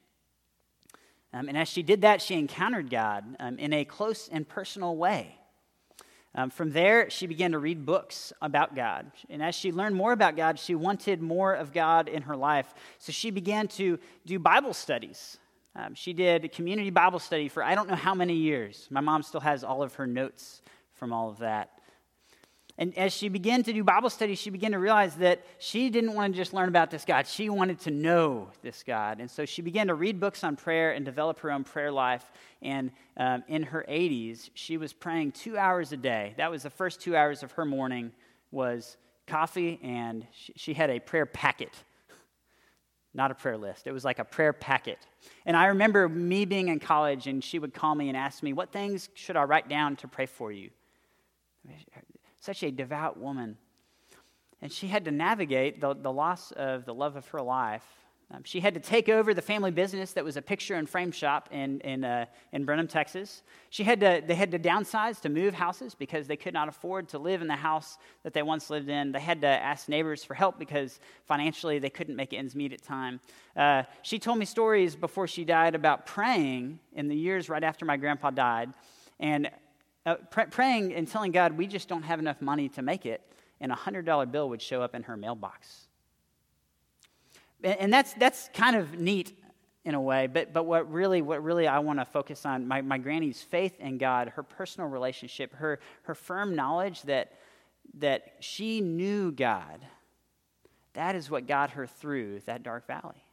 Um, 1.32 1.48
and 1.48 1.58
as 1.58 1.68
she 1.68 1.82
did 1.82 2.02
that, 2.02 2.22
she 2.22 2.38
encountered 2.38 2.88
God 2.88 3.24
um, 3.40 3.58
in 3.58 3.72
a 3.72 3.84
close 3.84 4.28
and 4.28 4.48
personal 4.48 4.96
way. 4.96 5.34
Um, 6.34 6.50
from 6.50 6.70
there, 6.70 7.10
she 7.10 7.26
began 7.26 7.50
to 7.52 7.58
read 7.58 7.84
books 7.84 8.32
about 8.40 8.76
God. 8.76 9.10
And 9.28 9.42
as 9.42 9.56
she 9.56 9.72
learned 9.72 9.96
more 9.96 10.12
about 10.12 10.36
God, 10.36 10.58
she 10.58 10.76
wanted 10.76 11.20
more 11.20 11.52
of 11.54 11.72
God 11.72 12.08
in 12.08 12.22
her 12.22 12.36
life. 12.36 12.72
So 12.98 13.10
she 13.10 13.30
began 13.30 13.66
to 13.68 13.98
do 14.24 14.38
Bible 14.38 14.72
studies 14.72 15.38
Um, 15.78 15.94
she 15.94 16.12
did 16.12 16.50
community 16.50 16.90
Bible 16.90 17.20
study 17.20 17.48
for 17.48 17.62
I 17.62 17.76
don't 17.76 17.88
know 17.88 17.94
how 17.94 18.12
many 18.12 18.34
years. 18.34 18.88
My 18.90 19.00
mom 19.00 19.22
still 19.22 19.40
has 19.40 19.62
all 19.62 19.80
of 19.80 19.94
her 19.94 20.08
notes 20.08 20.60
from 20.94 21.12
all 21.12 21.30
of 21.30 21.38
that. 21.38 21.70
And 22.76 22.96
as 22.98 23.12
she 23.12 23.28
began 23.28 23.62
to 23.62 23.72
do 23.72 23.84
Bible 23.84 24.10
study, 24.10 24.34
she 24.34 24.50
began 24.50 24.72
to 24.72 24.78
realize 24.78 25.14
that 25.16 25.44
she 25.58 25.88
didn't 25.88 26.14
want 26.14 26.32
to 26.32 26.36
just 26.36 26.52
learn 26.52 26.68
about 26.68 26.90
this 26.90 27.04
God. 27.04 27.28
She 27.28 27.48
wanted 27.48 27.78
to 27.80 27.92
know 27.92 28.48
this 28.60 28.82
God. 28.84 29.20
And 29.20 29.30
so 29.30 29.44
she 29.44 29.62
began 29.62 29.86
to 29.86 29.94
read 29.94 30.18
books 30.18 30.42
on 30.42 30.56
prayer 30.56 30.92
and 30.92 31.04
develop 31.04 31.40
her 31.40 31.52
own 31.52 31.62
prayer 31.62 31.92
life. 31.92 32.24
And 32.60 32.90
um, 33.16 33.44
in 33.48 33.64
her 33.64 33.84
80s, 33.88 34.50
she 34.54 34.76
was 34.76 34.92
praying 34.92 35.32
two 35.32 35.56
hours 35.56 35.92
a 35.92 35.96
day. 35.96 36.34
That 36.38 36.50
was 36.50 36.64
the 36.64 36.70
first 36.70 37.00
two 37.00 37.16
hours 37.16 37.44
of 37.44 37.52
her 37.52 37.64
morning 37.64 38.12
was 38.50 38.96
coffee, 39.26 39.78
and 39.82 40.26
she, 40.32 40.52
she 40.56 40.74
had 40.74 40.90
a 40.90 40.98
prayer 40.98 41.26
packet. 41.26 41.72
Not 43.18 43.32
a 43.32 43.34
prayer 43.34 43.58
list. 43.58 43.88
It 43.88 43.92
was 43.92 44.04
like 44.04 44.20
a 44.20 44.24
prayer 44.24 44.52
packet. 44.52 45.00
And 45.44 45.56
I 45.56 45.66
remember 45.66 46.08
me 46.08 46.44
being 46.44 46.68
in 46.68 46.78
college, 46.78 47.26
and 47.26 47.42
she 47.42 47.58
would 47.58 47.74
call 47.74 47.96
me 47.96 48.06
and 48.06 48.16
ask 48.16 48.44
me, 48.44 48.52
What 48.52 48.70
things 48.70 49.08
should 49.14 49.36
I 49.36 49.42
write 49.42 49.68
down 49.68 49.96
to 49.96 50.08
pray 50.08 50.26
for 50.26 50.52
you? 50.52 50.70
such 52.40 52.62
a 52.62 52.70
devout 52.70 53.18
woman. 53.18 53.58
And 54.62 54.72
she 54.72 54.86
had 54.86 55.04
to 55.06 55.10
navigate 55.10 55.80
the, 55.80 55.94
the 55.94 56.12
loss 56.12 56.52
of 56.52 56.84
the 56.84 56.94
love 56.94 57.16
of 57.16 57.26
her 57.30 57.42
life. 57.42 57.84
Um, 58.30 58.42
she 58.44 58.60
had 58.60 58.74
to 58.74 58.80
take 58.80 59.08
over 59.08 59.32
the 59.32 59.40
family 59.40 59.70
business 59.70 60.12
that 60.12 60.22
was 60.22 60.36
a 60.36 60.42
picture 60.42 60.74
and 60.74 60.86
frame 60.86 61.10
shop 61.10 61.48
in, 61.50 61.80
in, 61.80 62.04
uh, 62.04 62.26
in 62.52 62.66
Brenham, 62.66 62.86
Texas. 62.86 63.42
She 63.70 63.84
had 63.84 64.00
to, 64.00 64.22
they 64.26 64.34
had 64.34 64.50
to 64.50 64.58
downsize 64.58 65.18
to 65.22 65.30
move 65.30 65.54
houses 65.54 65.94
because 65.94 66.26
they 66.26 66.36
could 66.36 66.52
not 66.52 66.68
afford 66.68 67.08
to 67.10 67.18
live 67.18 67.40
in 67.40 67.48
the 67.48 67.56
house 67.56 67.96
that 68.24 68.34
they 68.34 68.42
once 68.42 68.68
lived 68.68 68.90
in. 68.90 69.12
They 69.12 69.20
had 69.20 69.40
to 69.40 69.46
ask 69.46 69.88
neighbors 69.88 70.24
for 70.24 70.34
help 70.34 70.58
because 70.58 71.00
financially 71.24 71.78
they 71.78 71.88
couldn't 71.88 72.16
make 72.16 72.34
ends 72.34 72.54
meet 72.54 72.74
at 72.74 72.82
time. 72.82 73.18
Uh, 73.56 73.84
she 74.02 74.18
told 74.18 74.38
me 74.38 74.44
stories 74.44 74.94
before 74.94 75.26
she 75.26 75.46
died 75.46 75.74
about 75.74 76.04
praying 76.04 76.80
in 76.92 77.08
the 77.08 77.16
years 77.16 77.48
right 77.48 77.64
after 77.64 77.86
my 77.86 77.96
grandpa 77.96 78.28
died. 78.28 78.74
And 79.20 79.50
uh, 80.04 80.16
pr- 80.30 80.42
praying 80.50 80.92
and 80.92 81.08
telling 81.08 81.32
God, 81.32 81.56
we 81.56 81.66
just 81.66 81.88
don't 81.88 82.02
have 82.02 82.18
enough 82.18 82.42
money 82.42 82.68
to 82.70 82.82
make 82.82 83.06
it, 83.06 83.22
and 83.58 83.72
a 83.72 83.74
$100 83.74 84.30
bill 84.30 84.50
would 84.50 84.60
show 84.60 84.82
up 84.82 84.94
in 84.94 85.04
her 85.04 85.16
mailbox. 85.16 85.87
And, 87.62 87.92
that's, 87.92 88.14
that's 88.14 88.48
kind 88.54 88.76
of 88.76 88.98
neat 88.98 89.36
in 89.84 89.94
a 89.94 90.00
way, 90.00 90.26
but, 90.26 90.52
but 90.52 90.64
what 90.64 90.90
really, 90.92 91.22
what 91.22 91.42
really 91.42 91.66
I 91.66 91.78
want 91.78 91.98
to 91.98 92.04
focus 92.04 92.44
on, 92.44 92.68
my, 92.68 92.82
my 92.82 92.98
granny's 92.98 93.40
faith 93.40 93.80
in 93.80 93.98
God, 93.98 94.28
her 94.36 94.42
personal 94.42 94.88
relationship, 94.88 95.54
her, 95.54 95.80
her 96.02 96.14
firm 96.14 96.54
knowledge 96.54 97.02
that, 97.02 97.32
that 97.98 98.34
she 98.40 98.80
knew 98.80 99.32
God, 99.32 99.80
that 100.92 101.16
is 101.16 101.30
what 101.30 101.46
got 101.46 101.70
her 101.70 101.86
through 101.86 102.40
that 102.40 102.62
dark 102.62 102.86
valley. 102.86 103.24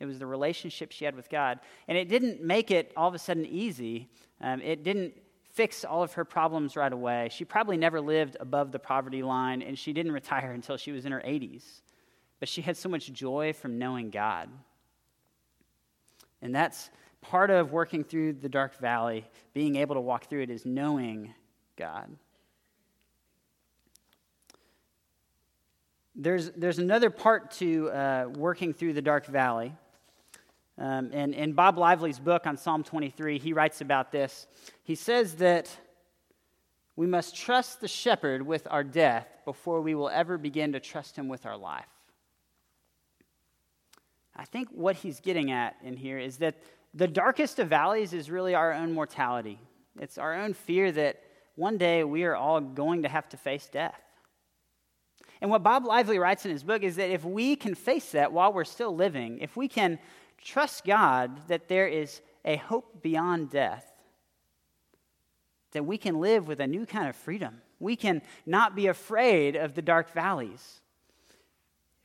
It 0.00 0.06
was 0.06 0.18
the 0.18 0.26
relationship 0.26 0.90
she 0.90 1.04
had 1.04 1.14
with 1.14 1.28
God. 1.28 1.60
And 1.86 1.96
it 1.96 2.08
didn't 2.08 2.42
make 2.42 2.72
it 2.72 2.92
all 2.96 3.08
of 3.08 3.14
a 3.14 3.18
sudden 3.18 3.46
easy. 3.46 4.08
Um, 4.40 4.60
it 4.60 4.82
didn't 4.82 5.14
fix 5.52 5.84
all 5.84 6.02
of 6.02 6.14
her 6.14 6.24
problems 6.24 6.74
right 6.74 6.92
away. 6.92 7.28
She 7.30 7.44
probably 7.44 7.76
never 7.76 8.00
lived 8.00 8.36
above 8.40 8.72
the 8.72 8.78
poverty 8.78 9.22
line, 9.22 9.62
and 9.62 9.78
she 9.78 9.92
didn't 9.92 10.12
retire 10.20 10.52
until 10.52 10.76
she 10.76 10.90
was 10.90 11.04
in 11.04 11.12
her 11.12 11.20
80s. 11.20 11.81
But 12.42 12.48
she 12.48 12.60
had 12.60 12.76
so 12.76 12.88
much 12.88 13.12
joy 13.12 13.52
from 13.52 13.78
knowing 13.78 14.10
God. 14.10 14.48
And 16.42 16.52
that's 16.52 16.90
part 17.20 17.50
of 17.50 17.70
working 17.70 18.02
through 18.02 18.32
the 18.32 18.48
dark 18.48 18.76
valley, 18.80 19.24
being 19.54 19.76
able 19.76 19.94
to 19.94 20.00
walk 20.00 20.28
through 20.28 20.42
it 20.42 20.50
is 20.50 20.66
knowing 20.66 21.32
God. 21.76 22.10
There's, 26.16 26.50
there's 26.56 26.80
another 26.80 27.10
part 27.10 27.52
to 27.58 27.90
uh, 27.90 28.26
working 28.34 28.74
through 28.74 28.94
the 28.94 29.02
dark 29.02 29.26
valley. 29.26 29.72
Um, 30.78 31.10
and 31.12 31.34
in 31.34 31.52
Bob 31.52 31.78
Lively's 31.78 32.18
book 32.18 32.48
on 32.48 32.56
Psalm 32.56 32.82
23, 32.82 33.38
he 33.38 33.52
writes 33.52 33.82
about 33.82 34.10
this. 34.10 34.48
He 34.82 34.96
says 34.96 35.36
that 35.36 35.70
we 36.96 37.06
must 37.06 37.36
trust 37.36 37.80
the 37.80 37.86
shepherd 37.86 38.44
with 38.44 38.66
our 38.68 38.82
death 38.82 39.28
before 39.44 39.80
we 39.80 39.94
will 39.94 40.08
ever 40.08 40.38
begin 40.38 40.72
to 40.72 40.80
trust 40.80 41.14
him 41.14 41.28
with 41.28 41.46
our 41.46 41.56
life. 41.56 41.86
I 44.34 44.44
think 44.44 44.68
what 44.70 44.96
he's 44.96 45.20
getting 45.20 45.50
at 45.50 45.76
in 45.82 45.96
here 45.96 46.18
is 46.18 46.38
that 46.38 46.56
the 46.94 47.08
darkest 47.08 47.58
of 47.58 47.68
valleys 47.68 48.12
is 48.12 48.30
really 48.30 48.54
our 48.54 48.72
own 48.72 48.92
mortality. 48.92 49.58
It's 49.98 50.18
our 50.18 50.34
own 50.34 50.54
fear 50.54 50.92
that 50.92 51.22
one 51.54 51.78
day 51.78 52.04
we 52.04 52.24
are 52.24 52.34
all 52.34 52.60
going 52.60 53.02
to 53.02 53.08
have 53.08 53.28
to 53.30 53.36
face 53.36 53.68
death. 53.70 54.00
And 55.40 55.50
what 55.50 55.62
Bob 55.62 55.84
Lively 55.84 56.18
writes 56.18 56.44
in 56.44 56.50
his 56.50 56.62
book 56.62 56.82
is 56.82 56.96
that 56.96 57.10
if 57.10 57.24
we 57.24 57.56
can 57.56 57.74
face 57.74 58.12
that 58.12 58.32
while 58.32 58.52
we're 58.52 58.64
still 58.64 58.94
living, 58.94 59.38
if 59.40 59.56
we 59.56 59.68
can 59.68 59.98
trust 60.42 60.84
God 60.84 61.48
that 61.48 61.68
there 61.68 61.88
is 61.88 62.20
a 62.44 62.56
hope 62.56 63.02
beyond 63.02 63.50
death, 63.50 63.92
that 65.72 65.84
we 65.84 65.98
can 65.98 66.20
live 66.20 66.46
with 66.46 66.60
a 66.60 66.66
new 66.66 66.86
kind 66.86 67.08
of 67.08 67.16
freedom. 67.16 67.60
We 67.80 67.96
can 67.96 68.22
not 68.46 68.76
be 68.76 68.86
afraid 68.86 69.56
of 69.56 69.74
the 69.74 69.82
dark 69.82 70.12
valleys. 70.12 70.81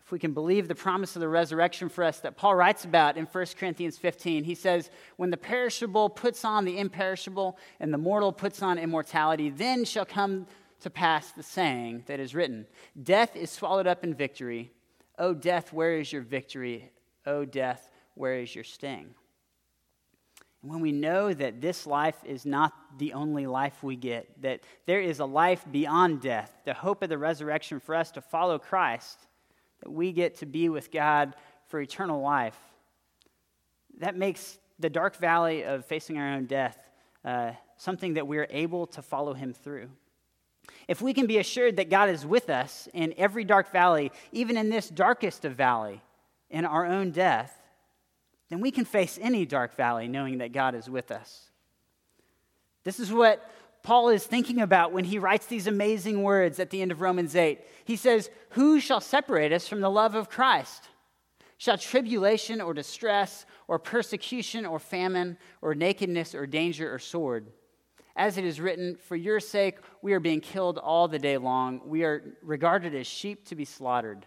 If 0.07 0.11
we 0.13 0.19
can 0.19 0.31
believe 0.31 0.69
the 0.69 0.73
promise 0.73 1.17
of 1.17 1.19
the 1.19 1.27
resurrection 1.27 1.89
for 1.89 2.01
us 2.01 2.21
that 2.21 2.37
Paul 2.37 2.55
writes 2.55 2.85
about 2.85 3.17
in 3.17 3.25
1 3.25 3.45
Corinthians 3.59 3.97
15, 3.97 4.45
he 4.45 4.55
says, 4.55 4.89
When 5.17 5.31
the 5.31 5.35
perishable 5.35 6.07
puts 6.07 6.45
on 6.45 6.63
the 6.63 6.79
imperishable 6.79 7.57
and 7.81 7.93
the 7.93 7.97
mortal 7.97 8.31
puts 8.31 8.61
on 8.61 8.77
immortality, 8.77 9.49
then 9.49 9.83
shall 9.83 10.05
come 10.05 10.47
to 10.79 10.89
pass 10.89 11.31
the 11.31 11.43
saying 11.43 12.05
that 12.05 12.21
is 12.21 12.33
written 12.33 12.67
Death 13.03 13.35
is 13.35 13.51
swallowed 13.51 13.85
up 13.85 14.05
in 14.05 14.13
victory. 14.13 14.71
O 15.19 15.33
death, 15.33 15.73
where 15.73 15.99
is 15.99 16.13
your 16.13 16.21
victory? 16.21 16.89
O 17.25 17.43
death, 17.43 17.91
where 18.13 18.35
is 18.35 18.55
your 18.55 18.63
sting? 18.63 19.13
And 20.61 20.71
when 20.71 20.79
we 20.79 20.93
know 20.93 21.33
that 21.33 21.59
this 21.59 21.85
life 21.85 22.23
is 22.23 22.45
not 22.45 22.71
the 22.97 23.11
only 23.11 23.45
life 23.45 23.83
we 23.83 23.97
get, 23.97 24.41
that 24.41 24.61
there 24.85 25.01
is 25.01 25.19
a 25.19 25.25
life 25.25 25.65
beyond 25.69 26.21
death, 26.21 26.53
the 26.63 26.73
hope 26.73 27.03
of 27.03 27.09
the 27.09 27.17
resurrection 27.17 27.81
for 27.81 27.93
us 27.93 28.09
to 28.11 28.21
follow 28.21 28.57
Christ, 28.57 29.27
that 29.81 29.91
we 29.91 30.11
get 30.11 30.35
to 30.37 30.45
be 30.45 30.69
with 30.69 30.91
God 30.91 31.35
for 31.67 31.79
eternal 31.79 32.21
life, 32.21 32.57
that 33.99 34.15
makes 34.15 34.57
the 34.79 34.89
dark 34.89 35.15
valley 35.17 35.63
of 35.63 35.85
facing 35.85 36.17
our 36.17 36.33
own 36.33 36.45
death 36.45 36.77
uh, 37.25 37.51
something 37.77 38.13
that 38.13 38.27
we're 38.27 38.47
able 38.49 38.87
to 38.87 39.01
follow 39.01 39.33
Him 39.33 39.53
through. 39.53 39.89
If 40.87 41.01
we 41.01 41.13
can 41.13 41.27
be 41.27 41.37
assured 41.37 41.77
that 41.77 41.89
God 41.89 42.09
is 42.09 42.25
with 42.25 42.49
us 42.49 42.87
in 42.93 43.13
every 43.17 43.43
dark 43.43 43.71
valley, 43.71 44.11
even 44.31 44.57
in 44.57 44.69
this 44.69 44.89
darkest 44.89 45.45
of 45.45 45.53
valley, 45.53 46.01
in 46.49 46.65
our 46.65 46.85
own 46.85 47.11
death, 47.11 47.53
then 48.49 48.61
we 48.61 48.71
can 48.71 48.85
face 48.85 49.19
any 49.21 49.45
dark 49.45 49.75
valley 49.75 50.07
knowing 50.07 50.37
that 50.37 50.53
God 50.53 50.75
is 50.75 50.89
with 50.89 51.11
us. 51.11 51.49
This 52.83 52.99
is 52.99 53.11
what 53.11 53.49
Paul 53.88 54.10
is 54.10 54.26
thinking 54.26 54.60
about 54.60 54.91
when 54.91 55.06
he 55.06 55.17
writes 55.17 55.45
these 55.45 55.65
amazing 55.65 56.21
words 56.21 56.60
at 56.60 56.71
the 56.71 56.82
end 56.82 56.91
of 56.91 57.00
Romans 57.00 57.38
8. 57.38 57.62
He 57.86 57.95
says, 57.95 58.30
Who 58.50 58.82
shall 58.82 59.00
separate 59.00 59.54
us 59.54 59.65
from 59.65 59.80
the 59.80 59.89
love 59.89 60.13
of 60.13 60.28
Christ? 60.28 60.89
Shall 61.58 61.78
tribulation 61.78 62.60
or 62.60 62.73
distress 62.73 63.45
or 63.65 63.80
persecution 63.80 64.65
or 64.65 64.78
famine 64.78 65.38
or 65.62 65.73
nakedness 65.73 66.36
or 66.36 66.45
danger 66.45 66.93
or 66.93 67.00
sword? 67.00 67.47
As 68.17 68.38
it 68.38 68.43
is 68.43 68.60
written, 68.60 68.97
For 68.97 69.15
your 69.15 69.39
sake 69.39 69.78
we 70.02 70.12
are 70.12 70.19
being 70.19 70.41
killed 70.41 70.78
all 70.78 71.08
the 71.08 71.17
day 71.17 71.38
long. 71.38 71.80
We 71.86 72.04
are 72.04 72.36
regarded 72.41 72.93
as 72.93 73.08
sheep 73.08 73.45
to 73.45 73.56
be 73.56 73.63
slaughtered. 73.63 74.26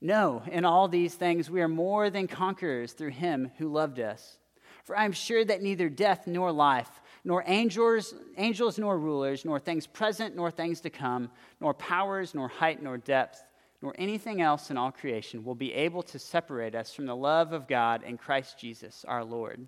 No, 0.00 0.42
in 0.50 0.64
all 0.64 0.88
these 0.88 1.14
things 1.14 1.50
we 1.50 1.60
are 1.60 1.68
more 1.68 2.08
than 2.08 2.28
conquerors 2.28 2.94
through 2.94 3.10
him 3.10 3.50
who 3.58 3.70
loved 3.70 4.00
us. 4.00 4.38
For 4.84 4.96
I 4.96 5.04
am 5.04 5.12
sure 5.12 5.44
that 5.44 5.62
neither 5.62 5.88
death 5.88 6.28
nor 6.28 6.52
life, 6.52 7.02
nor 7.26 7.42
angels, 7.48 8.14
angels 8.36 8.78
nor 8.78 8.96
rulers, 8.96 9.44
nor 9.44 9.58
things 9.58 9.84
present 9.84 10.36
nor 10.36 10.48
things 10.48 10.80
to 10.80 10.90
come, 10.90 11.28
nor 11.60 11.74
powers, 11.74 12.36
nor 12.36 12.46
height, 12.46 12.80
nor 12.80 12.96
depth, 12.98 13.42
nor 13.82 13.96
anything 13.98 14.40
else 14.40 14.70
in 14.70 14.76
all 14.76 14.92
creation 14.92 15.42
will 15.42 15.56
be 15.56 15.74
able 15.74 16.04
to 16.04 16.20
separate 16.20 16.76
us 16.76 16.94
from 16.94 17.04
the 17.04 17.16
love 17.16 17.52
of 17.52 17.66
God 17.66 18.04
in 18.04 18.16
Christ 18.16 18.60
Jesus 18.60 19.04
our 19.08 19.24
Lord. 19.24 19.66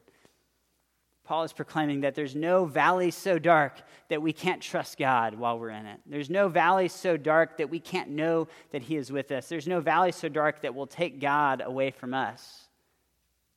Paul 1.24 1.42
is 1.42 1.52
proclaiming 1.52 2.02
that 2.02 2.14
there's 2.14 2.36
no 2.36 2.64
valley 2.64 3.10
so 3.10 3.40
dark 3.40 3.82
that 4.08 4.22
we 4.22 4.32
can't 4.32 4.62
trust 4.62 4.96
God 4.96 5.34
while 5.34 5.58
we're 5.58 5.70
in 5.70 5.84
it. 5.84 5.98
There's 6.06 6.30
no 6.30 6.48
valley 6.48 6.86
so 6.86 7.16
dark 7.16 7.56
that 7.56 7.68
we 7.68 7.80
can't 7.80 8.10
know 8.10 8.46
that 8.70 8.82
He 8.82 8.94
is 8.94 9.10
with 9.10 9.32
us. 9.32 9.48
There's 9.48 9.66
no 9.66 9.80
valley 9.80 10.12
so 10.12 10.28
dark 10.28 10.62
that 10.62 10.76
will 10.76 10.86
take 10.86 11.20
God 11.20 11.60
away 11.60 11.90
from 11.90 12.14
us. 12.14 12.68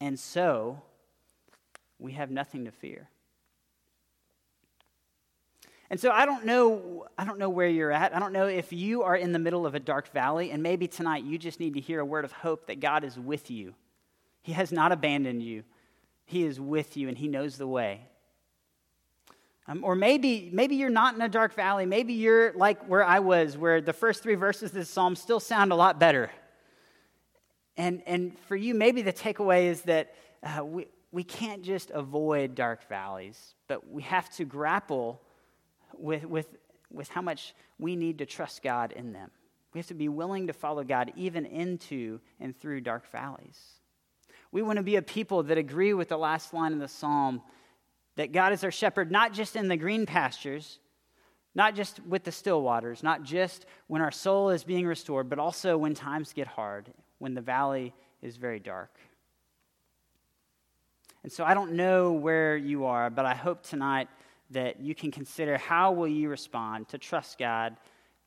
And 0.01 0.19
so, 0.19 0.81
we 1.99 2.13
have 2.13 2.31
nothing 2.31 2.65
to 2.65 2.71
fear. 2.71 3.07
And 5.91 5.99
so 5.99 6.09
I 6.09 6.25
don't 6.25 6.45
know 6.45 7.05
I 7.17 7.25
don't 7.25 7.37
know 7.37 7.49
where 7.49 7.67
you're 7.67 7.91
at. 7.91 8.15
I 8.15 8.19
don't 8.19 8.31
know 8.31 8.47
if 8.47 8.71
you 8.71 9.03
are 9.03 9.15
in 9.15 9.33
the 9.33 9.39
middle 9.39 9.65
of 9.65 9.75
a 9.75 9.79
dark 9.79 10.11
valley 10.13 10.49
and 10.49 10.63
maybe 10.63 10.87
tonight 10.87 11.25
you 11.25 11.37
just 11.37 11.59
need 11.59 11.73
to 11.73 11.81
hear 11.81 11.99
a 11.99 12.05
word 12.05 12.23
of 12.23 12.31
hope 12.31 12.67
that 12.67 12.79
God 12.79 13.03
is 13.03 13.19
with 13.19 13.51
you. 13.51 13.75
He 14.41 14.53
has 14.53 14.71
not 14.71 14.93
abandoned 14.93 15.43
you. 15.43 15.63
He 16.25 16.45
is 16.45 16.61
with 16.61 16.95
you 16.95 17.09
and 17.09 17.17
He 17.17 17.27
knows 17.27 17.57
the 17.57 17.67
way. 17.67 18.07
Um, 19.67 19.83
or 19.83 19.93
maybe, 19.93 20.49
maybe 20.53 20.77
you're 20.77 20.89
not 20.89 21.13
in 21.13 21.21
a 21.21 21.29
dark 21.29 21.53
valley. 21.53 21.85
Maybe 21.85 22.13
you're 22.13 22.53
like 22.53 22.81
where 22.85 23.03
I 23.03 23.19
was, 23.19 23.57
where 23.57 23.81
the 23.81 23.93
first 23.93 24.23
three 24.23 24.35
verses 24.35 24.69
of 24.69 24.71
this 24.71 24.89
psalm 24.89 25.17
still 25.17 25.41
sound 25.41 25.73
a 25.73 25.75
lot 25.75 25.99
better. 25.99 26.31
And, 27.75 28.01
and 28.05 28.39
for 28.47 28.55
you, 28.55 28.73
maybe 28.73 29.01
the 29.01 29.13
takeaway 29.13 29.65
is 29.65 29.81
that 29.81 30.15
uh, 30.41 30.63
we, 30.63 30.87
we 31.11 31.25
can't 31.25 31.63
just 31.63 31.91
avoid 31.91 32.55
dark 32.55 32.87
valleys, 32.87 33.55
but 33.67 33.91
we 33.91 34.03
have 34.03 34.29
to 34.31 34.45
grapple 34.45 35.21
with, 35.97 36.25
with, 36.25 36.47
with 36.91 37.09
how 37.09 37.21
much 37.21 37.53
we 37.79 37.95
need 37.95 38.19
to 38.19 38.25
trust 38.25 38.63
God 38.63 38.91
in 38.91 39.13
them. 39.13 39.31
We 39.73 39.79
have 39.79 39.87
to 39.87 39.93
be 39.93 40.09
willing 40.09 40.47
to 40.47 40.53
follow 40.53 40.83
God 40.83 41.13
even 41.15 41.45
into 41.45 42.19
and 42.39 42.57
through 42.57 42.81
dark 42.81 43.09
valleys. 43.11 43.59
We 44.51 44.61
want 44.61 44.77
to 44.77 44.83
be 44.83 44.97
a 44.97 45.01
people 45.01 45.43
that 45.43 45.57
agree 45.57 45.93
with 45.93 46.09
the 46.09 46.17
last 46.17 46.53
line 46.53 46.73
of 46.73 46.79
the 46.79 46.87
psalm 46.87 47.41
that 48.15 48.33
God 48.33 48.51
is 48.51 48.63
our 48.63 48.71
shepherd, 48.71 49.11
not 49.11 49.33
just 49.33 49.55
in 49.55 49.69
the 49.69 49.77
green 49.77 50.05
pastures, 50.05 50.79
not 51.55 51.75
just 51.75 51.99
with 52.05 52.23
the 52.23 52.31
still 52.31 52.61
waters, 52.61 53.03
not 53.03 53.23
just 53.23 53.65
when 53.87 54.01
our 54.01 54.11
soul 54.11 54.49
is 54.49 54.63
being 54.63 54.85
restored, 54.85 55.29
but 55.29 55.39
also 55.39 55.77
when 55.77 55.93
times 55.93 56.33
get 56.33 56.47
hard, 56.47 56.91
when 57.19 57.33
the 57.33 57.41
valley 57.41 57.93
is 58.21 58.37
very 58.37 58.59
dark. 58.59 58.97
And 61.23 61.31
so 61.31 61.43
I 61.43 61.53
don't 61.53 61.73
know 61.73 62.13
where 62.13 62.57
you 62.57 62.85
are, 62.85 63.09
but 63.09 63.25
I 63.25 63.35
hope 63.35 63.63
tonight 63.63 64.09
that 64.51 64.79
you 64.79 64.93
can 64.93 65.11
consider 65.11 65.57
how 65.57 65.91
will 65.91 66.07
you 66.07 66.29
respond 66.29 66.89
to 66.89 66.97
trust 66.97 67.37
God 67.37 67.75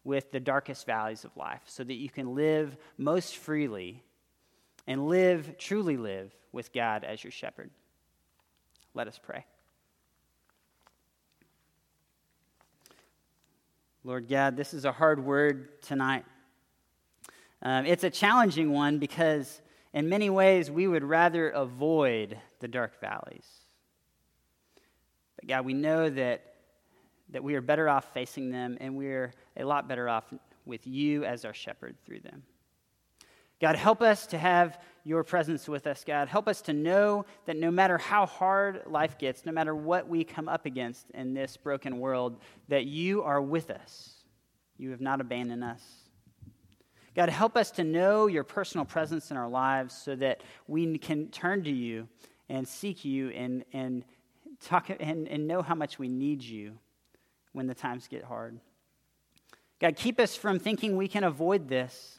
with 0.05 0.31
the 0.33 0.41
darkest 0.41 0.87
valleys 0.87 1.25
of 1.25 1.37
life 1.37 1.63
so 1.67 1.83
that 1.83 1.95
you 1.95 2.11
can 2.11 2.35
live 2.35 2.77
most 2.99 3.37
freely 3.37 4.03
and 4.87 5.09
live, 5.09 5.57
truly 5.59 5.97
live, 5.97 6.35
with 6.53 6.73
God 6.73 7.05
as 7.05 7.25
your 7.25 7.31
shepherd. 7.31 7.71
Let 8.95 9.09
us 9.09 9.19
pray. 9.21 9.45
Lord 14.05 14.29
God, 14.29 14.57
this 14.57 14.75
is 14.75 14.85
a 14.85 14.93
hard 14.93 15.25
word 15.25 15.81
tonight. 15.83 16.25
Um, 17.63 17.87
it's 17.87 18.05
a 18.05 18.11
challenging 18.11 18.71
one 18.71 18.99
because, 18.99 19.63
in 19.95 20.11
many 20.11 20.29
ways, 20.29 20.71
we 20.71 20.87
would 20.87 21.03
rather 21.03 21.49
avoid 21.49 22.39
the 22.61 22.69
dark 22.69 23.01
valleys. 23.01 23.63
But 25.45 25.57
God, 25.57 25.67
we 25.67 25.75
know 25.75 26.09
that, 26.09 26.55
that 27.31 27.45
we 27.45 27.55
are 27.55 27.61
better 27.61 27.87
off 27.87 28.15
facing 28.15 28.51
them, 28.51 28.79
and 28.81 28.97
we're 28.97 29.33
a 29.59 29.65
lot 29.65 29.89
better 29.89 30.09
off 30.09 30.25
with 30.65 30.87
you 30.87 31.25
as 31.25 31.45
our 31.45 31.53
shepherd 31.53 31.97
through 32.07 32.21
them. 32.21 32.45
God, 33.61 33.77
help 33.77 34.01
us 34.01 34.27
to 34.29 34.39
have 34.39 34.81
your 35.05 35.23
presence 35.23 35.69
with 35.69 35.87
us, 35.87 36.03
God. 36.03 36.29
Help 36.29 36.49
us 36.49 36.63
to 36.63 36.73
know 36.73 37.27
that 37.45 37.59
no 37.59 37.71
matter 37.71 37.99
how 37.99 38.25
hard 38.25 38.85
life 38.87 39.19
gets, 39.19 39.45
no 39.45 39.53
matter 39.53 39.75
what 39.75 40.09
we 40.09 40.25
come 40.25 40.49
up 40.49 40.65
against 40.65 41.11
in 41.11 41.35
this 41.35 41.59
broken 41.59 41.99
world, 41.99 42.39
that 42.69 42.87
you 42.87 43.23
are 43.23 43.43
with 43.43 43.71
us. 43.71 44.25
You 44.79 44.91
have 44.93 45.03
not 45.03 45.21
abandoned 45.21 45.63
us. 45.63 45.83
God, 47.15 47.29
help 47.29 47.55
us 47.57 47.71
to 47.73 47.85
know 47.85 48.29
your 48.29 48.45
personal 48.45 48.87
presence 48.87 49.31
in 49.31 49.37
our 49.37 49.49
lives 49.49 49.95
so 49.95 50.17
that 50.17 50.41
we 50.67 50.97
can 50.97 51.29
turn 51.29 51.65
to 51.65 51.71
you 51.71 52.09
and 52.49 52.67
seek 52.67 53.05
you 53.05 53.29
and, 53.31 53.65
and, 53.73 54.05
talk, 54.64 54.90
and, 54.90 55.29
and 55.29 55.46
know 55.46 55.62
how 55.62 55.74
much 55.74 55.98
we 55.98 56.09
need 56.09 56.42
you 56.42 56.79
when 57.53 57.66
the 57.66 57.74
times 57.74 58.09
get 58.09 58.24
hard. 58.24 58.59
God, 59.81 59.96
keep 59.96 60.18
us 60.18 60.35
from 60.37 60.59
thinking 60.59 60.96
we 60.96 61.09
can 61.09 61.24
avoid 61.24 61.68
this 61.68 62.18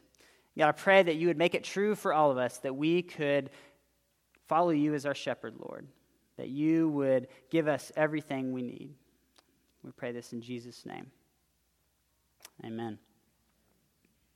God, 0.58 0.70
I 0.70 0.72
pray 0.72 1.04
that 1.04 1.16
you 1.16 1.28
would 1.28 1.38
make 1.38 1.54
it 1.54 1.64
true 1.64 1.96
for 1.96 2.14
all 2.14 2.32
of 2.32 2.38
us 2.38 2.60
that 2.60 2.76
we 2.76 3.02
could 3.02 3.50
follow 4.48 4.70
you 4.70 4.94
as 4.94 5.06
our 5.06 5.16
shepherd, 5.16 5.56
Lord, 5.60 5.88
that 6.38 6.48
you 6.48 6.90
would 6.90 7.28
give 7.50 7.68
us 7.68 7.92
everything 7.96 8.54
we 8.54 8.62
need. 8.62 8.94
We 9.84 9.92
pray 9.92 10.12
this 10.12 10.34
in 10.34 10.42
Jesus' 10.42 10.86
name. 10.86 11.12
Amen. 12.64 12.98